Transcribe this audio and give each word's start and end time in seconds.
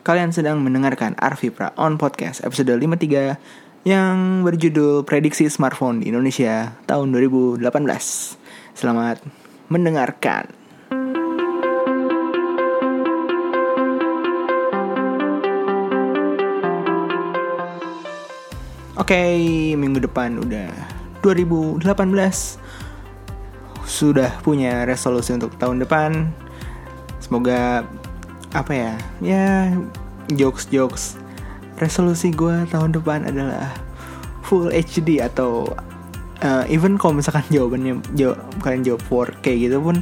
Kalian 0.00 0.32
sedang 0.32 0.64
mendengarkan 0.64 1.12
Arvipra 1.20 1.76
on 1.76 2.00
Podcast 2.00 2.40
episode 2.40 2.72
53 2.72 3.84
yang 3.84 4.40
berjudul 4.48 5.04
Prediksi 5.04 5.44
Smartphone 5.52 6.00
di 6.00 6.08
Indonesia 6.08 6.72
tahun 6.88 7.12
2018. 7.12 7.60
Selamat 8.72 9.20
mendengarkan. 9.68 10.48
Oke, 18.96 19.20
minggu 19.76 20.00
depan 20.00 20.40
udah 20.40 20.72
2018 21.20 21.84
sudah 23.84 24.32
punya 24.40 24.88
resolusi 24.88 25.36
untuk 25.36 25.52
tahun 25.60 25.84
depan. 25.84 26.32
Semoga 27.20 27.84
apa 28.54 28.72
ya? 28.72 28.92
Ya 29.22 29.46
jokes-jokes 30.30 31.18
resolusi 31.80 32.30
gue 32.30 32.68
tahun 32.68 32.92
depan 32.92 33.24
adalah 33.26 33.72
full 34.44 34.68
HD 34.68 35.24
atau 35.24 35.72
uh, 36.44 36.64
even 36.68 37.00
kalau 37.00 37.16
misalkan 37.16 37.44
jawabannya 37.48 38.00
jawab 38.16 38.40
kalian 38.60 38.82
jawab 38.84 39.00
4K 39.08 39.46
gitu 39.68 39.78
pun 39.80 39.96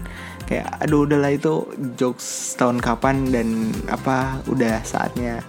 kayak 0.49 0.67
aduh 0.81 1.05
udahlah 1.05 1.37
itu 1.37 1.69
jokes 2.01 2.57
tahun 2.57 2.81
kapan 2.81 3.29
dan 3.29 3.71
apa 3.93 4.41
udah 4.49 4.81
saatnya 4.83 5.45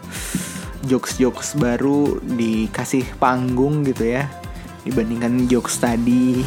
jokes-jokes 0.83 1.55
baru 1.55 2.19
dikasih 2.23 3.07
panggung 3.17 3.87
gitu 3.87 4.19
ya 4.19 4.27
dibandingkan 4.83 5.47
jokes 5.47 5.79
tadi 5.79 6.43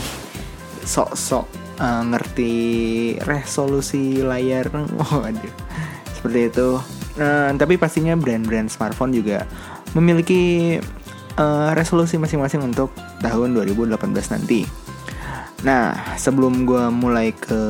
sok-sok 0.85 1.47
uh, 1.81 2.03
ngerti 2.13 2.55
resolusi 3.25 4.21
layar 4.21 4.69
oh 5.03 5.25
aduh 5.25 5.55
seperti 6.23 6.55
itu. 6.55 6.79
Uh, 7.19 7.51
tapi 7.59 7.75
pastinya 7.75 8.15
brand-brand 8.15 8.71
smartphone 8.71 9.11
juga 9.11 9.43
memiliki 9.99 10.79
uh, 11.37 11.75
resolusi 11.75 12.17
masing-masing 12.17 12.63
untuk 12.63 12.95
tahun 13.19 13.59
2018 13.59 13.99
nanti. 14.39 14.63
Nah 15.67 16.15
sebelum 16.15 16.63
gue 16.63 16.87
mulai 16.95 17.35
ke 17.35 17.61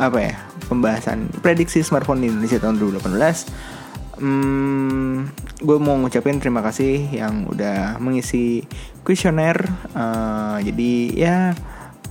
apa 0.00 0.18
ya 0.18 0.34
pembahasan 0.66 1.28
prediksi 1.44 1.84
smartphone 1.84 2.24
di 2.24 2.32
Indonesia 2.32 2.58
tahun 2.58 2.82
2018 2.82 4.18
hmm, 4.18 5.14
gue 5.62 5.78
mau 5.78 5.94
ngucapin 6.02 6.42
terima 6.42 6.64
kasih 6.66 7.14
yang 7.14 7.46
udah 7.46 8.02
mengisi 8.02 8.66
kuesioner 9.06 9.54
uh, 9.94 10.58
jadi 10.58 10.92
ya 11.14 11.36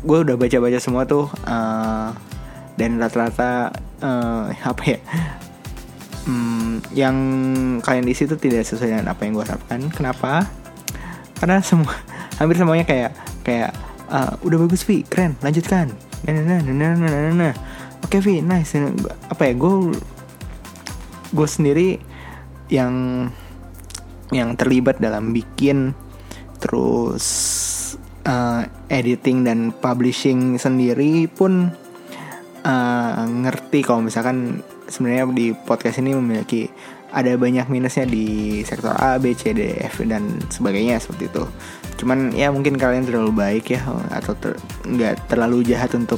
gue 0.04 0.18
udah 0.24 0.36
baca-baca 0.36 0.80
semua 0.80 1.04
tuh 1.08 1.28
uh, 1.48 2.12
dan 2.80 2.98
rata-rata 2.98 3.70
uh, 4.02 4.50
apa 4.50 4.84
ya 4.86 5.00
um, 6.28 6.80
yang 6.96 7.16
kalian 7.84 8.08
isi 8.08 8.26
tuh 8.26 8.40
tidak 8.40 8.66
sesuai 8.66 8.98
dengan 8.98 9.12
apa 9.12 9.22
yang 9.26 9.38
gue 9.38 9.46
harapkan. 9.46 9.80
Kenapa? 9.92 10.48
Karena 11.38 11.60
semua 11.62 11.94
hampir 12.40 12.56
semuanya 12.58 12.86
kayak 12.88 13.12
kayak 13.44 13.72
uh, 14.10 14.36
udah 14.44 14.58
bagus 14.66 14.86
Vi. 14.88 15.04
Keren. 15.06 15.38
Lanjutkan. 15.44 15.92
Nah 16.24 16.32
nah 16.32 16.60
nah 16.64 16.74
nah 16.74 16.92
nah 16.96 17.10
nah, 17.10 17.34
nah. 17.52 17.54
oke 18.04 18.18
Vi. 18.24 18.40
Nice. 18.42 18.80
Apa 19.30 19.52
ya 19.52 19.54
gue 19.58 19.74
gue 21.34 21.48
sendiri 21.50 21.98
yang 22.70 23.28
yang 24.34 24.58
terlibat 24.58 24.98
dalam 24.98 25.30
bikin 25.36 25.94
terus 26.58 27.26
uh, 28.26 28.66
editing 28.88 29.44
dan 29.44 29.76
publishing 29.76 30.56
sendiri 30.56 31.28
pun 31.28 31.70
uh, 32.64 33.24
ngerti 33.28 33.84
kalau 33.84 34.02
misalkan 34.04 34.64
sebenarnya 34.88 35.30
di 35.32 35.48
podcast 35.54 36.00
ini 36.00 36.16
memiliki 36.16 36.68
ada 37.14 37.30
banyak 37.38 37.70
minusnya 37.70 38.10
di 38.10 38.60
sektor 38.66 38.90
A, 38.98 39.22
B, 39.22 39.38
C, 39.38 39.54
D, 39.54 39.78
F 39.86 40.02
dan 40.02 40.42
sebagainya 40.50 40.98
seperti 40.98 41.30
itu. 41.30 41.46
Cuman 42.02 42.34
ya 42.34 42.50
mungkin 42.50 42.74
kalian 42.74 43.06
terlalu 43.06 43.32
baik 43.38 43.78
ya 43.78 43.86
atau 44.10 44.34
ter, 44.34 44.58
nggak 44.82 45.30
terlalu 45.30 45.62
jahat 45.62 45.94
untuk 45.94 46.18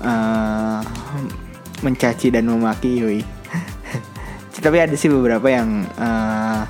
uh, 0.00 0.80
mencaci 1.84 2.32
dan 2.32 2.48
memaki, 2.48 3.04
yoi. 3.04 3.20
Tapi 4.64 4.76
ada 4.80 4.96
sih 4.96 5.12
beberapa 5.12 5.44
yang 5.52 5.84
uh, 6.00 6.64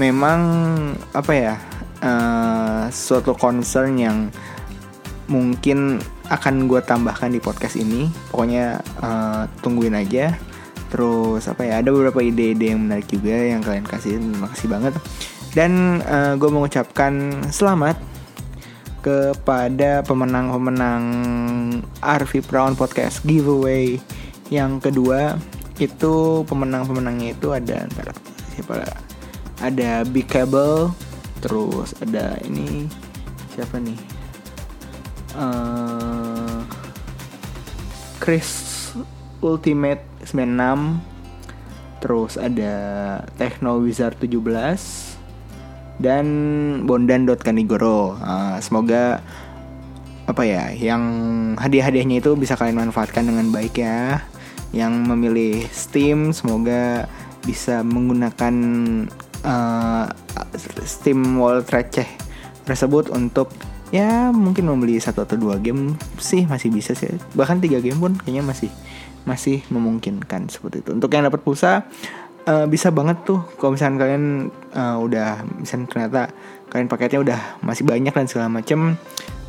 memang 0.00 0.40
apa 1.12 1.32
ya 1.36 1.54
uh, 2.00 2.88
suatu 2.88 3.36
concern 3.36 4.00
yang 4.00 4.18
mungkin 5.28 6.00
akan 6.30 6.70
gue 6.70 6.80
tambahkan 6.80 7.34
di 7.34 7.42
podcast 7.42 7.74
ini. 7.76 8.06
Pokoknya 8.30 8.78
uh, 9.02 9.50
tungguin 9.60 9.98
aja. 9.98 10.38
Terus 10.90 11.46
apa 11.50 11.66
ya 11.66 11.82
ada 11.82 11.90
beberapa 11.90 12.22
ide-ide 12.22 12.72
yang 12.74 12.86
menarik 12.86 13.10
juga 13.10 13.34
yang 13.34 13.60
kalian 13.60 13.86
kasih. 13.86 14.22
Terima 14.22 14.48
kasih 14.48 14.66
banget. 14.70 14.94
Dan 15.50 16.00
uh, 16.06 16.38
gue 16.38 16.50
mengucapkan 16.50 17.42
selamat 17.50 17.98
kepada 19.00 20.04
pemenang-pemenang 20.04 21.04
Arvi 22.04 22.44
Brown 22.44 22.76
Podcast 22.76 23.24
Giveaway 23.24 23.96
yang 24.52 24.76
kedua 24.76 25.40
itu 25.80 26.44
pemenang-pemenangnya 26.44 27.32
itu 27.32 27.48
ada 27.56 27.88
ntar 27.88 28.12
siapa 28.52 28.84
ada 29.64 30.04
Big 30.04 30.28
Cable 30.28 30.92
terus 31.40 31.96
ada 32.04 32.36
ini 32.44 32.84
siapa 33.56 33.80
nih 33.80 33.96
uh, 35.40 36.19
Chris 38.20 38.48
Ultimate 39.40 40.04
96 40.28 42.04
terus 42.04 42.36
ada 42.36 42.74
Techno 43.40 43.80
Wizard 43.80 44.16
17 44.20 44.38
dan 46.00 46.26
Bondan.kanigoro 46.88 48.16
uh, 48.20 48.56
semoga 48.60 49.20
apa 50.30 50.46
ya 50.46 50.70
yang 50.70 51.02
hadiah-hadiahnya 51.58 52.22
itu 52.22 52.38
bisa 52.38 52.54
kalian 52.54 52.88
manfaatkan 52.88 53.26
dengan 53.26 53.50
baik 53.50 53.82
ya. 53.82 54.22
Yang 54.70 54.92
memilih 55.02 55.54
Steam 55.74 56.30
semoga 56.30 57.10
bisa 57.42 57.82
menggunakan 57.82 58.54
uh, 59.42 60.06
Steam 60.86 61.42
Wallet 61.42 61.66
receh 61.66 62.06
tersebut 62.62 63.10
untuk 63.10 63.50
ya 63.90 64.30
mungkin 64.30 64.66
membeli 64.70 64.98
satu 64.98 65.26
atau 65.26 65.36
dua 65.38 65.58
game 65.58 65.98
sih 66.18 66.46
masih 66.46 66.70
bisa 66.70 66.94
sih. 66.94 67.10
Bahkan 67.34 67.62
tiga 67.62 67.78
game 67.82 67.98
pun 67.98 68.14
kayaknya 68.16 68.42
masih 68.46 68.70
masih 69.28 69.62
memungkinkan 69.68 70.48
seperti 70.48 70.82
itu. 70.82 70.90
Untuk 70.96 71.10
yang 71.12 71.26
dapat 71.26 71.42
pulsa 71.42 71.84
uh, 72.46 72.66
bisa 72.70 72.88
banget 72.94 73.22
tuh. 73.26 73.42
Kalau 73.58 73.74
misalnya 73.74 73.98
kalian 74.06 74.24
uh, 74.72 74.96
udah 75.02 75.44
misalnya 75.58 75.86
ternyata 75.90 76.20
kalian 76.70 76.86
paketnya 76.86 77.20
udah 77.20 77.40
masih 77.66 77.82
banyak 77.82 78.14
dan 78.14 78.26
segala 78.30 78.46
macem 78.46 78.94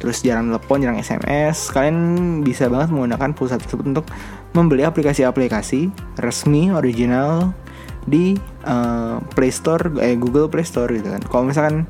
terus 0.02 0.26
jarang 0.26 0.50
telepon 0.50 0.82
jarang 0.82 0.98
sms 0.98 1.70
kalian 1.70 1.98
bisa 2.42 2.66
banget 2.66 2.90
menggunakan 2.90 3.38
pulsa 3.38 3.62
tersebut 3.62 3.86
untuk 3.86 4.10
membeli 4.58 4.82
aplikasi-aplikasi 4.82 5.94
resmi 6.18 6.74
original 6.74 7.54
di 8.10 8.34
uh, 8.66 9.22
Play 9.38 9.54
Store 9.54 9.94
eh 10.02 10.18
Google 10.18 10.50
Play 10.50 10.66
Store 10.66 10.90
gitu 10.90 11.06
kan. 11.06 11.22
Kalau 11.22 11.44
misalkan 11.46 11.86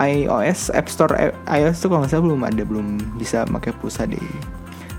iOS 0.00 0.72
App 0.72 0.88
Store 0.88 1.12
eh, 1.20 1.32
iOS 1.60 1.84
tuh 1.84 1.92
kalau 1.92 2.02
nggak 2.02 2.12
salah 2.16 2.24
belum 2.24 2.40
ada 2.48 2.62
belum 2.64 2.86
bisa 3.20 3.44
pakai 3.44 3.76
pulsa 3.76 4.08
di 4.08 4.20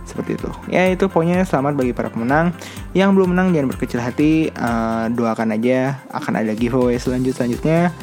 seperti 0.05 0.35
itu. 0.35 0.49
Ya 0.67 0.91
itu 0.91 1.07
pokoknya 1.07 1.47
selamat 1.47 1.73
bagi 1.79 1.95
para 1.95 2.11
pemenang. 2.11 2.51
Yang 2.91 3.09
belum 3.15 3.31
menang 3.31 3.55
jangan 3.55 3.67
berkecil 3.71 3.99
hati, 4.03 4.51
uh, 4.59 5.07
doakan 5.07 5.55
aja 5.55 6.03
akan 6.11 6.43
ada 6.43 6.51
giveaway 6.51 6.99
selanjut 6.99 7.33
selanjutnya. 7.39 7.95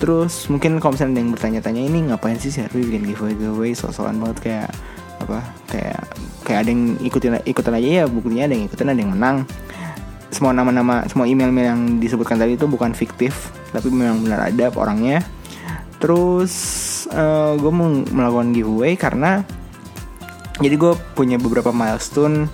Terus 0.00 0.48
mungkin 0.48 0.80
kalau 0.80 0.96
misalnya 0.96 1.12
ada 1.12 1.20
yang 1.20 1.32
bertanya-tanya 1.36 1.82
ini 1.84 1.98
ngapain 2.08 2.40
sih 2.40 2.48
sih 2.48 2.64
bikin 2.72 3.04
giveaway 3.04 3.36
giveaway 3.36 3.72
sosokan 3.76 4.16
banget 4.16 4.38
kayak 4.40 4.70
apa 5.20 5.44
kayak 5.68 6.00
kayak 6.48 6.58
ada 6.64 6.70
yang 6.72 6.96
ikutin 7.04 7.36
ikutan 7.44 7.76
aja 7.76 7.88
ya 7.92 8.04
buktinya 8.08 8.48
ada 8.48 8.54
yang 8.56 8.64
ikutin 8.64 8.88
ada 8.88 9.00
yang 9.04 9.12
menang 9.12 9.36
semua 10.32 10.56
nama-nama 10.56 11.04
semua 11.04 11.28
email-email 11.28 11.76
yang 11.76 11.82
disebutkan 12.00 12.40
tadi 12.40 12.56
itu 12.56 12.64
bukan 12.64 12.96
fiktif 12.96 13.52
tapi 13.76 13.92
memang 13.92 14.24
benar 14.24 14.48
ada 14.48 14.72
orangnya 14.72 15.20
terus 16.00 16.52
uh, 17.12 17.54
gue 17.60 17.72
mau 17.72 17.88
melakukan 17.92 18.56
giveaway 18.56 18.96
karena 18.96 19.44
jadi 20.60 20.76
gue 20.76 20.92
punya 21.16 21.36
beberapa 21.36 21.72
milestone 21.72 22.48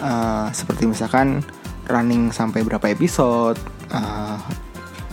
uh, 0.00 0.48
seperti 0.52 0.88
misalkan 0.88 1.40
running 1.88 2.30
sampai 2.30 2.64
berapa 2.64 2.84
episode 2.92 3.58
uh, 3.92 4.38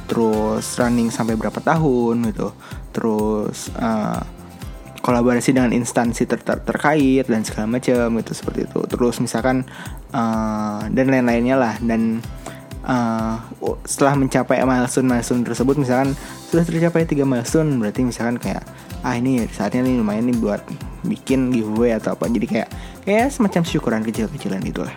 terus 0.09 0.65
running 0.81 1.13
sampai 1.13 1.37
berapa 1.37 1.61
tahun 1.61 2.33
gitu. 2.33 2.49
Terus 2.89 3.69
uh, 3.77 4.17
kolaborasi 5.05 5.53
dengan 5.53 5.69
instansi 5.71 6.25
ter 6.25 6.41
ter 6.41 6.65
terkait 6.65 7.29
dan 7.29 7.45
segala 7.45 7.77
macam 7.77 8.17
itu 8.17 8.33
seperti 8.33 8.65
itu. 8.65 8.81
Terus 8.89 9.21
misalkan 9.21 9.69
uh, 10.11 10.81
dan 10.89 11.05
lain-lainnya 11.13 11.55
lah. 11.55 11.73
Dan 11.77 12.25
uh, 12.89 13.37
setelah 13.85 14.17
mencapai 14.17 14.65
milestone 14.65 15.07
milestone 15.07 15.45
tersebut 15.45 15.77
misalkan 15.77 16.17
sudah 16.49 16.65
tercapai 16.65 17.05
tiga 17.05 17.29
milestone 17.29 17.77
berarti 17.77 18.01
misalkan 18.01 18.41
kayak 18.41 18.65
ah 19.05 19.13
ini 19.13 19.45
saatnya 19.53 19.85
nih 19.85 20.01
lumayan 20.01 20.27
nih 20.27 20.37
buat 20.41 20.61
bikin 21.05 21.53
giveaway 21.53 21.93
atau 21.93 22.17
apa. 22.17 22.25
Jadi 22.25 22.45
kayak 22.49 22.69
kayak 23.05 23.29
semacam 23.29 23.61
syukuran 23.63 24.01
kecil-kecilan 24.03 24.65
itulah 24.65 24.93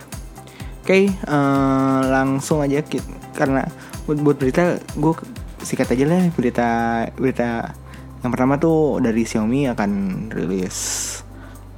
Oke, 0.83 1.15
uh, 1.31 2.03
langsung 2.11 2.59
aja 2.59 2.83
kita, 2.83 3.07
karena 3.39 3.63
buat, 4.03 4.19
buat 4.19 4.35
berita 4.35 4.83
gue 4.99 5.15
sikat 5.63 5.95
aja 5.95 6.11
lah 6.11 6.27
berita 6.35 6.69
berita 7.15 7.71
yang 8.19 8.35
pertama 8.35 8.59
tuh 8.59 8.99
dari 8.99 9.23
Xiaomi 9.23 9.71
akan 9.71 9.91
rilis 10.35 10.79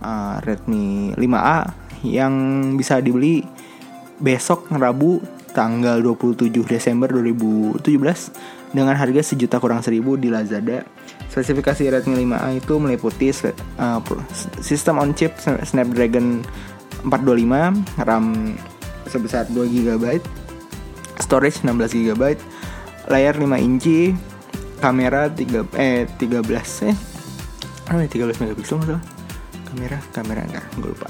uh, 0.00 0.40
Redmi 0.40 1.12
5A 1.20 1.58
yang 2.04 2.32
bisa 2.80 3.04
dibeli 3.04 3.44
besok 4.20 4.72
Rabu 4.72 5.20
tanggal 5.52 6.00
27 6.00 6.48
Desember 6.64 7.12
2017 7.12 7.84
dengan 8.74 8.98
harga 8.98 9.22
sejuta 9.22 9.62
kurang 9.62 9.80
seribu 9.80 10.18
di 10.18 10.28
Lazada. 10.28 10.82
Spesifikasi 11.30 11.94
Redmi 11.94 12.26
5A 12.26 12.58
itu 12.58 12.74
meliputi 12.82 13.30
uh, 13.30 14.02
sistem 14.58 14.98
on 14.98 15.14
chip 15.14 15.38
Snapdragon 15.40 16.42
425, 17.06 18.02
RAM 18.02 18.58
sebesar 19.06 19.46
2 19.48 19.70
GB, 19.70 20.04
storage 21.22 21.62
16 21.62 22.10
GB, 22.10 22.22
layar 23.08 23.34
5 23.38 23.46
inci, 23.62 24.14
kamera 24.84 25.32
3 25.32 25.64
eh 25.80 26.04
13 26.20 26.92
eh 26.92 26.96
oh, 27.88 28.04
13 28.04 28.36
megapiksel 28.36 28.76
masalah 28.84 29.02
kamera 29.72 29.96
kamera 30.12 30.40
enggak 30.44 30.64
gue 30.76 30.92
lupa 30.92 31.08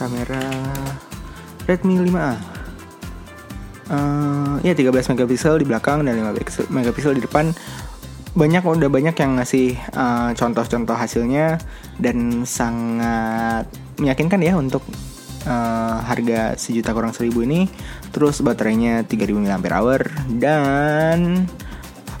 kamera 0.00 0.40
Redmi 1.68 2.00
5A 2.00 2.59
uh, 3.90 4.56
ya 4.62 4.72
13 4.72 5.12
megapiksel 5.14 5.60
di 5.60 5.66
belakang 5.66 6.06
dan 6.06 6.16
5 6.16 6.70
megapiksel 6.70 7.18
di 7.18 7.22
depan. 7.26 7.52
Banyak 8.30 8.62
udah 8.62 8.86
banyak 8.86 9.18
yang 9.18 9.42
ngasih 9.42 9.74
uh, 9.98 10.30
contoh-contoh 10.38 10.94
hasilnya 10.94 11.58
dan 11.98 12.46
sangat 12.46 13.66
meyakinkan 13.98 14.38
ya 14.38 14.54
untuk 14.54 14.86
uh, 15.50 15.98
harga 16.06 16.54
sejuta 16.54 16.94
kurang 16.94 17.10
seribu 17.10 17.42
ini. 17.42 17.66
Terus 18.14 18.38
baterainya 18.40 19.02
3000 19.02 19.34
mAh 19.34 19.58
dan 20.38 21.18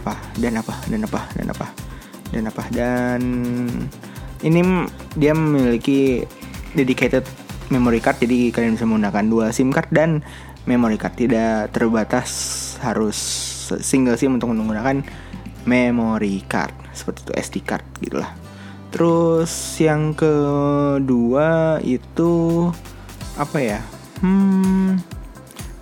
apa? 0.02 0.14
Dan 0.34 0.52
apa? 0.58 0.74
Dan 0.90 1.00
apa? 1.06 1.20
Dan 1.38 1.46
apa? 1.54 1.66
Dan 2.30 2.42
apa? 2.50 2.62
Dan 2.74 3.20
ini 4.42 4.60
dia 5.14 5.32
memiliki 5.36 6.26
dedicated 6.74 7.26
memory 7.70 8.02
card 8.02 8.18
jadi 8.18 8.50
kalian 8.50 8.74
bisa 8.74 8.86
menggunakan 8.86 9.24
dua 9.30 9.46
SIM 9.54 9.70
card 9.70 9.88
dan 9.94 10.20
memory 10.70 10.94
card 10.94 11.18
tidak 11.18 11.74
terbatas 11.74 12.30
harus 12.78 13.18
single 13.82 14.14
SIM 14.14 14.38
untuk 14.38 14.54
menggunakan 14.54 15.02
memory 15.66 16.46
card 16.46 16.70
seperti 16.94 17.26
itu 17.26 17.32
SD 17.34 17.56
card 17.66 17.84
gitulah. 17.98 18.30
Terus 18.94 19.50
yang 19.82 20.14
kedua 20.14 21.78
itu 21.82 22.66
apa 23.34 23.58
ya? 23.58 23.80
Hmm, 24.22 24.98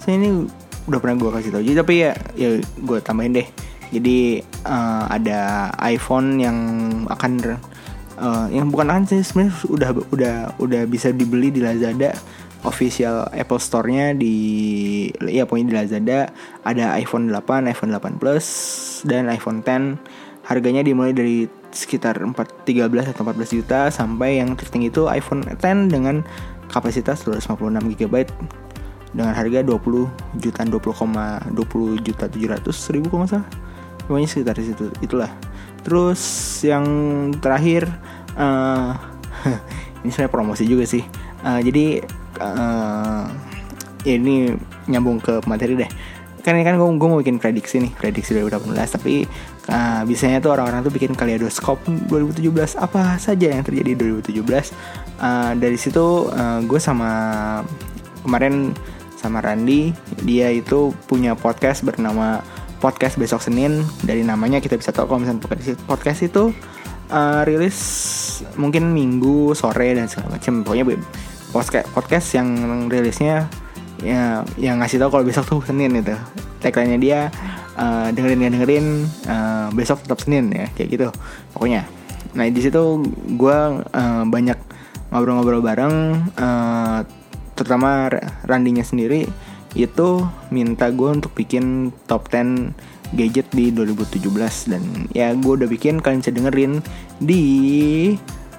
saya 0.00 0.16
ini 0.16 0.48
udah 0.88 0.98
pernah 1.04 1.20
gue 1.20 1.30
kasih 1.36 1.50
tau 1.52 1.60
jadi 1.60 1.76
tapi 1.84 1.94
ya 2.00 2.12
ya 2.32 2.48
gue 2.60 2.98
tambahin 3.04 3.36
deh. 3.36 3.48
Jadi 3.88 4.44
uh, 4.68 5.08
ada 5.08 5.72
iPhone 5.88 6.36
yang 6.36 6.58
akan 7.08 7.56
uh, 8.20 8.46
yang 8.52 8.68
bukan 8.68 8.92
akan 8.92 9.04
sih 9.08 9.24
sebenarnya 9.24 9.52
udah 9.64 9.90
udah 10.12 10.34
udah 10.60 10.82
bisa 10.84 11.08
dibeli 11.14 11.48
di 11.48 11.64
Lazada 11.64 12.12
official 12.66 13.30
Apple 13.30 13.62
Store-nya 13.62 14.16
di 14.16 14.34
ya 15.22 15.46
pokoknya 15.46 15.66
di 15.66 15.74
Lazada. 15.74 16.20
Ada 16.66 16.98
iPhone 16.98 17.30
8, 17.30 17.70
iPhone 17.70 17.92
8 17.94 18.18
Plus 18.18 18.46
dan 19.06 19.30
iPhone 19.30 19.62
10. 19.62 19.98
Harganya 20.48 20.80
dimulai 20.80 21.12
dari 21.12 21.44
sekitar 21.68 22.16
4 22.16 22.32
13 22.64 23.12
atau 23.12 23.22
14 23.28 23.56
juta 23.60 23.92
sampai 23.92 24.40
yang 24.40 24.56
tertinggi 24.56 24.88
itu 24.88 25.04
iPhone 25.06 25.44
10 25.44 25.92
dengan 25.92 26.24
kapasitas 26.72 27.24
256 27.24 27.96
GB 27.96 28.14
dengan 29.12 29.32
harga 29.32 29.64
20 29.64 30.40
juta 30.40 30.60
20, 30.64 31.52
20 31.52 32.04
juta 32.04 32.24
700 32.28 32.94
ribu 32.94 33.06
kalau 33.08 33.28
salah. 33.28 33.48
Pokoknya 34.04 34.28
sekitar 34.28 34.56
situ 34.56 34.88
itulah. 35.04 35.28
Terus 35.84 36.20
yang 36.64 36.84
terakhir 37.40 37.88
uh, 38.36 38.96
ini 40.04 40.10
sebenarnya 40.12 40.32
promosi 40.32 40.64
juga 40.64 40.84
sih. 40.84 41.04
Uh, 41.44 41.60
jadi 41.60 42.04
uh, 42.40 43.24
ini 44.06 44.54
nyambung 44.88 45.18
ke 45.20 45.42
materi 45.44 45.74
deh. 45.76 45.90
Kan 46.42 46.56
ini 46.56 46.64
kan 46.64 46.78
gue, 46.78 46.86
gue 46.86 47.08
mau 47.10 47.20
bikin 47.20 47.36
prediksi 47.42 47.82
nih 47.82 47.92
prediksi 47.98 48.32
2018 48.32 48.72
tapi 48.94 49.26
uh, 49.68 50.02
biasanya 50.06 50.38
tuh 50.40 50.54
orang-orang 50.54 50.80
tuh 50.86 50.92
bikin 50.94 51.12
kaleidoskop 51.12 51.82
2017 52.08 52.78
apa 52.78 53.18
saja 53.20 53.52
yang 53.52 53.66
terjadi 53.66 53.98
2017 54.22 54.38
uh, 55.20 55.52
dari 55.58 55.76
situ 55.76 56.30
uh, 56.30 56.62
gue 56.64 56.80
sama 56.80 57.10
kemarin 58.22 58.72
sama 59.18 59.42
Randy 59.42 59.92
dia 60.22 60.48
itu 60.54 60.94
punya 61.10 61.34
podcast 61.34 61.82
bernama 61.82 62.40
podcast 62.78 63.18
besok 63.18 63.42
Senin. 63.42 63.82
Dari 64.02 64.22
namanya 64.22 64.62
kita 64.62 64.78
bisa 64.78 64.94
tahu 64.94 65.10
kalau 65.10 65.20
misalnya 65.26 65.42
podcast 65.84 66.20
itu 66.24 66.54
uh, 67.10 67.42
rilis 67.44 67.78
mungkin 68.54 68.94
minggu 68.94 69.52
sore 69.58 69.94
dan 69.98 70.06
segala 70.06 70.38
macam. 70.38 70.62
Pokoknya 70.62 70.86
podcast 71.50 71.88
podcast 71.96 72.28
yang 72.36 72.48
rilisnya 72.88 73.48
ya 74.02 74.46
yang 74.60 74.78
ngasih 74.78 75.02
tahu 75.02 75.18
kalau 75.18 75.24
besok 75.26 75.44
tuh 75.48 75.60
Senin 75.66 75.98
itu 75.98 76.14
tagline-nya 76.62 76.98
dia 76.98 77.20
uh, 77.78 78.10
dengerin 78.14 78.46
ya 78.46 78.50
dengerin 78.50 78.86
uh, 79.26 79.68
besok 79.74 80.02
tetap 80.06 80.20
Senin 80.22 80.50
ya 80.54 80.66
kayak 80.74 80.88
gitu 80.94 81.08
pokoknya. 81.54 81.86
Nah 82.34 82.44
di 82.50 82.60
situ 82.60 83.02
gue 83.34 83.58
uh, 83.82 84.24
banyak 84.26 84.58
ngobrol-ngobrol 85.10 85.62
bareng 85.64 85.94
uh, 86.36 87.02
terutama 87.56 88.08
Randinya 88.46 88.84
sendiri 88.86 89.26
itu 89.74 90.26
minta 90.48 90.90
gue 90.90 91.10
untuk 91.10 91.34
bikin 91.34 91.92
top 92.08 92.30
10 92.30 92.72
gadget 93.16 93.48
di 93.56 93.72
2017 93.72 94.68
dan 94.68 94.82
ya 95.16 95.32
gue 95.32 95.52
udah 95.56 95.68
bikin 95.68 96.04
kalian 96.04 96.20
bisa 96.20 96.32
dengerin 96.32 96.82
di 97.24 97.44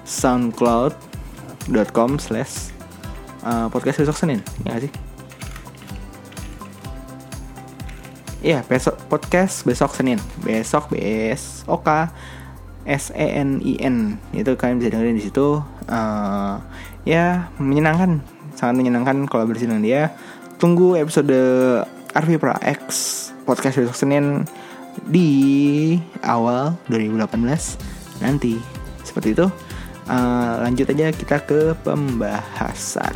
soundcloud.com 0.02 2.18
slash 2.18 2.79
uh, 3.44 3.66
podcast 3.72 4.02
besok 4.02 4.16
Senin 4.16 4.40
ya 4.64 4.80
sih 4.80 4.92
Iya, 8.40 8.64
besok 8.64 8.96
podcast 9.12 9.68
besok 9.68 9.92
Senin. 9.92 10.16
Besok 10.40 10.96
BS 10.96 11.68
Oka 11.68 12.08
S 12.88 13.12
E 13.12 13.36
N 13.36 13.60
I 13.60 13.76
N. 13.84 14.16
Itu 14.32 14.56
kalian 14.56 14.80
bisa 14.80 14.96
dengerin 14.96 15.20
di 15.20 15.24
situ. 15.28 15.60
Uh, 15.84 16.56
ya, 17.04 17.52
menyenangkan. 17.60 18.24
Sangat 18.56 18.80
menyenangkan 18.80 19.28
kalau 19.28 19.44
dengan 19.44 19.84
dia. 19.84 20.16
Tunggu 20.56 20.96
episode 20.96 21.36
Arvi 22.16 22.40
Pra 22.40 22.56
X 22.64 22.88
podcast 23.44 23.76
besok 23.76 23.96
Senin 23.96 24.48
di 25.04 26.00
awal 26.24 26.80
2018 26.88 28.24
nanti. 28.24 28.56
Seperti 29.04 29.36
itu. 29.36 29.52
Uh, 30.10 30.66
lanjut 30.66 30.90
aja 30.90 31.14
kita 31.14 31.38
ke 31.46 31.60
pembahasan. 31.86 33.14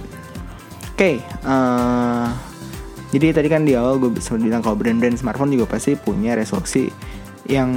Oke, 0.95 0.95
okay, 0.95 1.17
uh, 1.43 2.31
jadi 3.11 3.35
tadi 3.35 3.51
kan 3.51 3.67
di 3.67 3.75
awal 3.75 3.99
gue 3.99 4.15
sempat 4.23 4.47
bilang 4.47 4.63
kalau 4.63 4.79
brand-brand 4.79 5.19
smartphone 5.19 5.51
juga 5.51 5.75
pasti 5.75 5.99
punya 5.99 6.39
resolusi 6.39 6.87
yang 7.51 7.71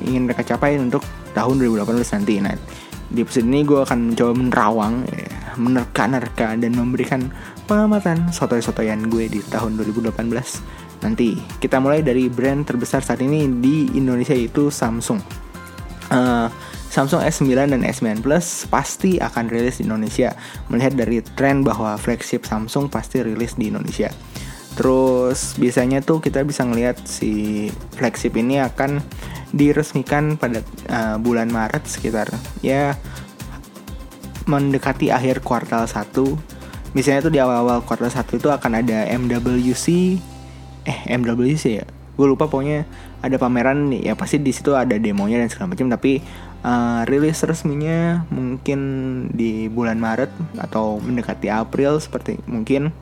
ingin 0.00 0.24
mereka 0.24 0.40
capai 0.44 0.80
untuk 0.80 1.04
tahun 1.36 1.60
2018 1.60 2.16
nanti. 2.16 2.34
Nah, 2.40 2.56
di 3.12 3.20
episode 3.22 3.44
ini 3.44 3.60
gue 3.62 3.80
akan 3.84 4.12
mencoba 4.12 4.32
menerawang, 4.36 4.94
ya, 5.08 5.28
menerka-nerka 5.60 6.56
dan 6.56 6.72
memberikan 6.76 7.28
pengamatan 7.64 8.32
sotoy-sotoyan 8.32 9.08
gue 9.12 9.28
di 9.28 9.40
tahun 9.46 9.78
2018 9.80 10.12
nanti. 11.04 11.36
Kita 11.60 11.80
mulai 11.80 12.04
dari 12.04 12.32
brand 12.32 12.64
terbesar 12.64 13.00
saat 13.00 13.20
ini 13.20 13.46
di 13.60 13.96
Indonesia 13.96 14.32
yaitu 14.32 14.72
Samsung. 14.72 15.20
Uh, 16.08 16.48
Samsung 16.96 17.20
S9 17.28 17.76
dan 17.76 17.84
S9 17.84 18.24
Plus 18.24 18.64
pasti 18.72 19.20
akan 19.20 19.52
rilis 19.52 19.76
di 19.76 19.84
Indonesia. 19.84 20.32
Melihat 20.72 20.96
dari 20.96 21.20
tren 21.20 21.60
bahwa 21.60 21.92
flagship 22.00 22.48
Samsung 22.48 22.88
pasti 22.88 23.20
rilis 23.20 23.52
di 23.60 23.68
Indonesia. 23.68 24.08
Terus 24.80 25.60
biasanya 25.60 26.00
tuh 26.00 26.24
kita 26.24 26.40
bisa 26.40 26.64
ngelihat 26.64 27.04
si 27.04 27.68
flagship 28.00 28.32
ini 28.40 28.64
akan 28.64 29.04
diresmikan 29.52 30.40
pada 30.40 30.64
uh, 30.88 31.20
bulan 31.20 31.52
Maret 31.52 31.84
sekitar 31.84 32.32
ya 32.64 32.96
mendekati 34.48 35.12
akhir 35.12 35.44
kuartal 35.44 35.84
1. 35.84 36.00
Biasanya 36.96 37.28
tuh 37.28 37.32
di 37.32 37.44
awal-awal 37.44 37.84
kuartal 37.84 38.08
1 38.08 38.40
itu 38.40 38.48
akan 38.48 38.72
ada 38.80 39.04
MWC 39.12 40.16
eh 40.88 40.98
MWC 41.12 41.64
ya. 41.76 41.84
Gue 42.16 42.24
lupa 42.24 42.48
pokoknya 42.48 42.88
ada 43.20 43.36
pameran 43.36 43.92
ya 43.92 44.16
pasti 44.16 44.40
di 44.40 44.54
situ 44.54 44.72
ada 44.72 44.96
demonya 44.96 45.40
dan 45.40 45.52
segala 45.52 45.76
macam 45.76 45.92
tapi 45.92 46.24
uh, 46.62 47.02
rilis 47.08 47.42
resminya 47.42 48.24
mungkin 48.30 48.80
di 49.34 49.66
bulan 49.68 49.98
Maret 49.98 50.30
atau 50.60 51.02
mendekati 51.02 51.50
April 51.52 51.98
seperti 51.98 52.40
mungkin 52.46 52.94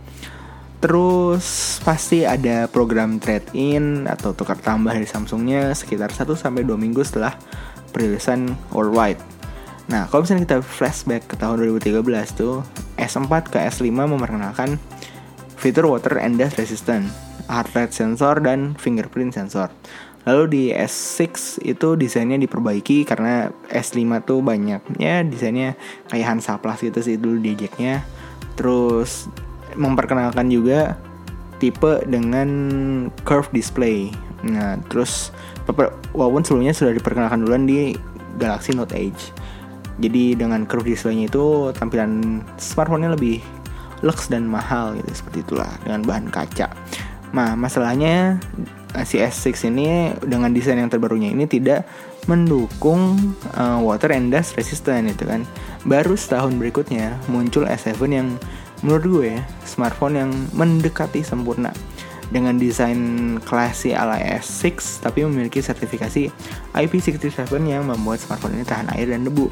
Terus 0.85 1.81
pasti 1.81 2.29
ada 2.29 2.69
program 2.69 3.17
trade-in 3.17 4.05
atau 4.05 4.37
tukar 4.37 4.61
tambah 4.61 4.93
dari 4.93 5.09
Samsungnya 5.09 5.73
sekitar 5.73 6.13
1 6.13 6.29
sampai 6.37 6.61
2 6.61 6.77
minggu 6.77 7.01
setelah 7.01 7.33
perilisan 7.89 8.53
worldwide. 8.69 9.17
Nah, 9.89 10.05
kalau 10.13 10.29
misalnya 10.29 10.45
kita 10.45 10.59
flashback 10.61 11.25
ke 11.25 11.41
tahun 11.41 11.65
2013 11.81 12.37
tuh, 12.37 12.61
S4 13.01 13.33
ke 13.49 13.65
S5 13.65 13.97
memperkenalkan 13.97 14.77
fitur 15.57 15.89
water 15.89 16.21
and 16.21 16.37
dust 16.37 16.61
resistant, 16.61 17.09
heart 17.49 17.73
rate 17.73 17.97
sensor 17.97 18.45
dan 18.45 18.77
fingerprint 18.77 19.33
sensor. 19.33 19.73
Lalu 20.25 20.45
di 20.49 20.63
S6 20.73 21.61
itu 21.61 21.89
desainnya 22.01 22.41
diperbaiki 22.41 23.05
karena 23.05 23.53
S5 23.69 24.25
tuh 24.25 24.41
banyaknya 24.41 25.21
desainnya 25.29 25.77
kayak 26.09 26.41
Hansaplast 26.41 26.81
gitu 26.81 27.05
sih 27.05 27.21
dulu 27.21 27.41
jacknya. 27.45 28.01
Terus 28.57 29.29
memperkenalkan 29.77 30.49
juga 30.49 30.97
tipe 31.61 32.01
dengan 32.09 32.49
curve 33.29 33.53
display. 33.53 34.09
Nah, 34.45 34.81
terus 34.89 35.29
walaupun 36.17 36.45
sebelumnya 36.45 36.73
sudah 36.73 36.93
diperkenalkan 36.97 37.45
duluan 37.45 37.69
di 37.69 37.93
Galaxy 38.41 38.73
Note 38.73 38.97
Edge. 38.97 39.33
Jadi 40.01 40.35
dengan 40.35 40.67
curve 40.67 40.91
displaynya 40.91 41.31
itu 41.31 41.71
tampilan 41.79 42.43
smartphone-nya 42.59 43.15
lebih 43.15 43.39
lux 44.03 44.27
dan 44.27 44.45
mahal 44.45 44.99
gitu 44.99 45.23
seperti 45.23 45.47
itulah 45.47 45.71
dengan 45.87 46.03
bahan 46.03 46.27
kaca. 46.29 46.67
Nah, 47.31 47.55
masalahnya 47.55 48.43
si 49.03 49.19
S6 49.19 49.75
ini 49.75 50.15
dengan 50.23 50.55
desain 50.55 50.79
yang 50.79 50.87
terbarunya 50.87 51.35
ini 51.35 51.51
tidak 51.51 51.83
mendukung 52.31 53.35
uh, 53.59 53.83
water 53.83 54.15
and 54.15 54.31
dust 54.31 54.55
resistant 54.55 55.11
itu 55.11 55.27
kan. 55.27 55.43
Baru 55.83 56.15
setahun 56.15 56.55
berikutnya 56.55 57.19
muncul 57.27 57.67
S7 57.67 57.99
yang 58.07 58.39
menurut 58.87 59.05
gue 59.05 59.27
ya, 59.35 59.43
smartphone 59.67 60.15
yang 60.15 60.31
mendekati 60.55 61.27
sempurna 61.27 61.75
dengan 62.33 62.57
desain 62.57 63.37
klasi 63.43 63.93
ala 63.93 64.17
S6 64.17 65.03
tapi 65.05 65.27
memiliki 65.27 65.61
sertifikasi 65.61 66.31
IP67 66.73 67.51
yang 67.67 67.91
membuat 67.91 68.23
smartphone 68.23 68.57
ini 68.57 68.65
tahan 68.65 68.95
air 68.95 69.11
dan 69.11 69.27
debu. 69.27 69.51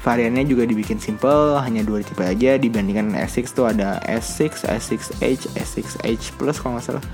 Variannya 0.00 0.48
juga 0.48 0.64
dibikin 0.64 0.96
simple, 0.96 1.60
hanya 1.60 1.84
dua 1.84 2.00
tipe 2.00 2.24
aja 2.24 2.56
dibandingkan 2.56 3.12
S6 3.20 3.52
tuh 3.52 3.68
ada 3.68 4.00
S6, 4.08 4.64
S6H, 4.64 5.52
S6H 5.60 6.40
Plus 6.40 6.56
kalau 6.56 6.80
nggak 6.80 6.86
salah. 6.88 7.04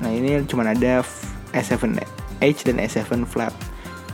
Nah 0.00 0.10
ini 0.10 0.40
cuma 0.48 0.64
ada 0.64 1.04
S7H 1.52 2.58
dan 2.66 2.76
S7 2.80 3.24
Flap. 3.28 3.52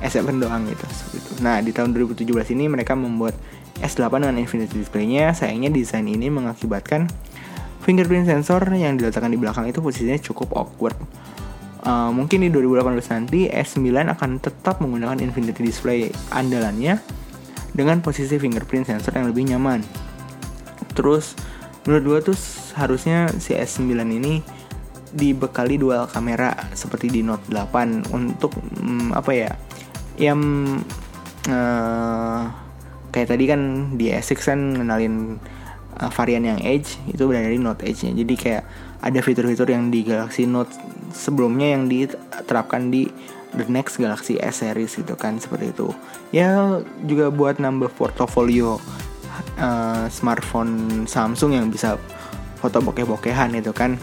S7 0.02 0.28
doang 0.36 0.68
gitu, 0.68 0.84
gitu. 1.16 1.30
Nah 1.40 1.62
di 1.64 1.72
tahun 1.72 1.96
2017 1.96 2.28
ini 2.52 2.68
mereka 2.68 2.92
membuat 2.92 3.32
S8 3.80 4.12
dengan 4.12 4.36
Infinity 4.36 4.76
Display-nya. 4.82 5.32
Sayangnya 5.32 5.72
desain 5.72 6.04
ini 6.04 6.28
mengakibatkan 6.28 7.08
fingerprint 7.86 8.26
sensor 8.26 8.66
yang 8.74 8.98
diletakkan 8.98 9.30
di 9.30 9.38
belakang 9.38 9.70
itu 9.70 9.78
posisinya 9.78 10.18
cukup 10.18 10.58
awkward. 10.58 10.98
Uh, 11.86 12.10
mungkin 12.10 12.42
di 12.42 12.50
2018 12.50 13.14
nanti 13.14 13.46
S9 13.46 13.94
akan 14.18 14.42
tetap 14.42 14.82
menggunakan 14.82 15.22
Infinity 15.22 15.62
Display 15.62 16.10
andalannya 16.34 16.98
dengan 17.76 18.02
posisi 18.02 18.42
fingerprint 18.42 18.90
sensor 18.90 19.14
yang 19.14 19.30
lebih 19.30 19.54
nyaman. 19.54 19.86
Terus 20.98 21.38
menurut 21.86 22.02
gue 22.02 22.34
tuh 22.34 22.36
harusnya 22.74 23.30
si 23.38 23.54
S9 23.54 23.86
ini 24.02 24.42
dibekali 25.12 25.78
dual 25.78 26.10
kamera 26.10 26.54
seperti 26.72 27.10
di 27.12 27.20
Note 27.22 27.46
8 27.50 28.10
untuk 28.10 28.54
um, 28.82 29.12
apa 29.14 29.30
ya? 29.34 29.52
Yang 30.16 30.40
uh, 31.50 32.50
kayak 33.12 33.28
tadi 33.30 33.44
kan 33.46 33.60
di 33.94 34.10
S6 34.10 34.38
kan 34.42 34.60
ngenalin 34.80 35.38
uh, 36.00 36.10
varian 36.10 36.44
yang 36.44 36.60
Edge 36.64 36.98
itu 37.10 37.22
berada 37.28 37.48
di 37.48 37.60
Note 37.60 37.84
Edge-nya. 37.84 38.12
Jadi 38.16 38.34
kayak 38.34 38.62
ada 39.04 39.20
fitur-fitur 39.22 39.68
yang 39.70 39.92
di 39.92 40.02
Galaxy 40.02 40.48
Note 40.48 40.72
sebelumnya 41.12 41.76
yang 41.76 41.86
diterapkan 41.86 42.90
di 42.90 43.08
the 43.56 43.64
next 43.72 43.96
Galaxy 43.96 44.36
S 44.36 44.60
series 44.60 44.98
gitu 44.98 45.16
kan 45.16 45.40
seperti 45.40 45.72
itu 45.72 45.88
ya 46.34 46.80
juga 47.08 47.32
buat 47.32 47.56
nambah 47.56 47.94
portofolio 47.96 48.76
uh, 49.56 50.06
smartphone 50.12 51.04
Samsung 51.08 51.56
yang 51.56 51.66
bisa 51.72 51.96
foto 52.60 52.84
bokeh-bokehan 52.84 53.56
itu 53.56 53.72
kan 53.72 53.96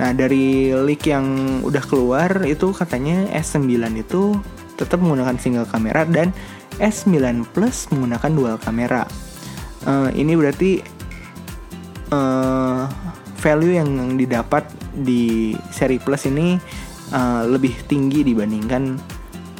nah 0.00 0.16
dari 0.16 0.72
leak 0.72 1.04
yang 1.04 1.60
udah 1.60 1.84
keluar 1.84 2.40
itu 2.48 2.72
katanya 2.72 3.28
S9 3.36 3.68
itu 4.00 4.32
tetap 4.80 4.96
menggunakan 5.04 5.36
single 5.36 5.68
kamera 5.68 6.08
dan 6.08 6.32
S9 6.80 7.44
Plus 7.52 7.92
menggunakan 7.92 8.32
dual 8.32 8.56
kamera 8.56 9.04
uh, 9.84 10.08
ini 10.16 10.32
berarti 10.32 10.80
uh, 12.16 12.88
value 13.40 13.76
yang 13.76 14.16
didapat 14.16 14.64
di 14.96 15.52
seri 15.68 16.00
Plus 16.00 16.24
ini 16.24 16.56
uh, 17.12 17.44
lebih 17.44 17.76
tinggi 17.84 18.24
dibandingkan 18.24 18.96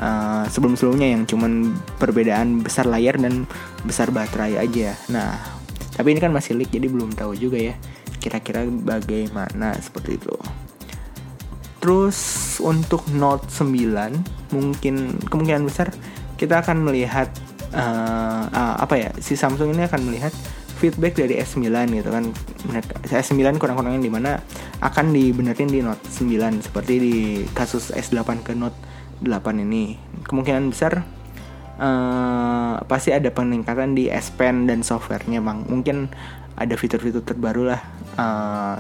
uh, 0.01 0.45
sebelum-sebelumnya 0.49 1.09
yang 1.17 1.23
cuman 1.25 1.77
perbedaan 2.01 2.65
besar 2.65 2.89
layar 2.89 3.17
dan 3.17 3.49
besar 3.85 4.13
baterai 4.13 4.61
aja. 4.61 4.93
Nah, 5.09 5.33
tapi 5.97 6.13
ini 6.13 6.21
kan 6.21 6.33
masih 6.33 6.57
leak 6.57 6.73
jadi 6.73 6.89
belum 6.89 7.13
tahu 7.17 7.37
juga 7.37 7.57
ya 7.61 7.75
kira-kira 8.21 8.69
bagaimana 8.69 9.75
seperti 9.81 10.21
itu. 10.21 10.37
Terus 11.81 12.19
untuk 12.61 13.09
Note 13.17 13.49
9 13.49 14.53
mungkin 14.53 15.17
kemungkinan 15.27 15.65
besar 15.65 15.89
kita 16.37 16.61
akan 16.61 16.85
melihat 16.85 17.33
uh, 17.73 18.45
uh, 18.53 18.77
apa 18.77 18.95
ya 19.01 19.11
si 19.17 19.33
Samsung 19.33 19.73
ini 19.73 19.89
akan 19.89 20.13
melihat 20.13 20.33
feedback 20.81 21.17
dari 21.17 21.37
S9 21.41 21.69
gitu 21.93 22.09
kan. 22.13 22.25
S9 23.09 23.61
kurang-kurangnya 23.61 24.01
di 24.01 24.13
mana 24.13 24.41
akan 24.81 25.13
dibenerin 25.13 25.69
di 25.69 25.81
Note 25.85 26.05
9 26.09 26.65
seperti 26.65 26.95
di 26.97 27.17
kasus 27.53 27.93
S8 27.93 28.45
ke 28.45 28.53
Note 28.57 28.77
8 29.25 29.65
ini. 29.65 29.97
Kemungkinan 30.25 30.73
besar 30.73 31.05
uh, 31.81 32.81
pasti 32.89 33.13
ada 33.13 33.29
peningkatan 33.29 33.93
di 33.93 34.09
S 34.09 34.33
Pen 34.33 34.65
dan 34.65 34.81
softwarenya 34.81 35.45
bang. 35.45 35.69
Mungkin 35.69 36.09
ada 36.61 36.75
fitur-fitur 36.77 37.25
terbaru 37.25 37.73
lah 37.73 37.81
uh, 38.21 38.77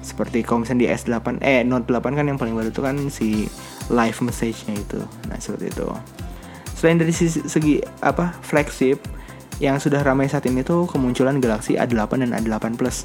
seperti 0.00 0.46
kalau 0.46 0.64
misalnya 0.64 0.86
di 0.86 0.88
S8 0.88 1.42
eh 1.42 1.60
Note 1.66 1.90
8 1.90 2.16
kan 2.16 2.24
yang 2.24 2.38
paling 2.38 2.54
baru 2.56 2.72
itu 2.72 2.80
kan 2.80 2.96
si 3.10 3.50
live 3.90 4.18
message-nya 4.22 4.78
itu 4.78 5.02
nah 5.28 5.36
seperti 5.36 5.74
itu 5.74 5.84
selain 6.72 6.96
dari 6.96 7.12
segi, 7.12 7.44
segi 7.44 7.74
apa 8.00 8.32
flagship 8.40 9.02
yang 9.60 9.76
sudah 9.76 10.00
ramai 10.00 10.26
saat 10.26 10.48
ini 10.48 10.64
tuh 10.64 10.88
kemunculan 10.88 11.36
Galaxy 11.38 11.76
A8 11.76 12.24
dan 12.24 12.32
A8 12.32 12.80
Plus. 12.80 13.04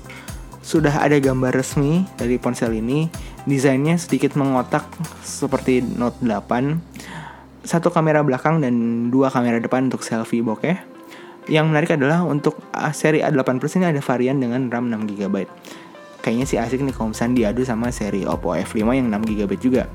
Sudah 0.65 1.03
ada 1.03 1.19
gambar 1.19 1.53
resmi 1.53 2.07
dari 2.17 2.41
ponsel 2.41 2.73
ini, 2.79 3.11
desainnya 3.45 3.99
sedikit 3.99 4.33
mengotak 4.39 4.87
seperti 5.21 5.83
Note 5.83 6.17
8. 6.23 6.81
Satu 7.67 7.91
kamera 7.91 8.23
belakang 8.23 8.63
dan 8.63 9.07
dua 9.11 9.29
kamera 9.29 9.59
depan 9.61 9.91
untuk 9.91 10.01
selfie 10.01 10.41
bokeh. 10.41 10.94
Yang 11.45 11.65
menarik 11.69 11.91
adalah 11.93 12.25
untuk 12.25 12.57
seri 12.93 13.21
A8 13.21 13.61
Plus 13.61 13.77
ini 13.77 13.85
ada 13.89 14.01
varian 14.01 14.41
dengan 14.41 14.67
RAM 14.69 14.89
6GB. 14.89 15.45
Kayaknya 16.25 16.45
sih 16.49 16.57
asik 16.57 16.81
nih 16.81 16.93
kalau 16.93 17.13
misalnya 17.13 17.35
diadu 17.45 17.61
sama 17.61 17.93
seri 17.93 18.25
Oppo 18.25 18.57
F5 18.57 18.81
yang 18.81 19.13
6GB 19.13 19.51
juga. 19.61 19.85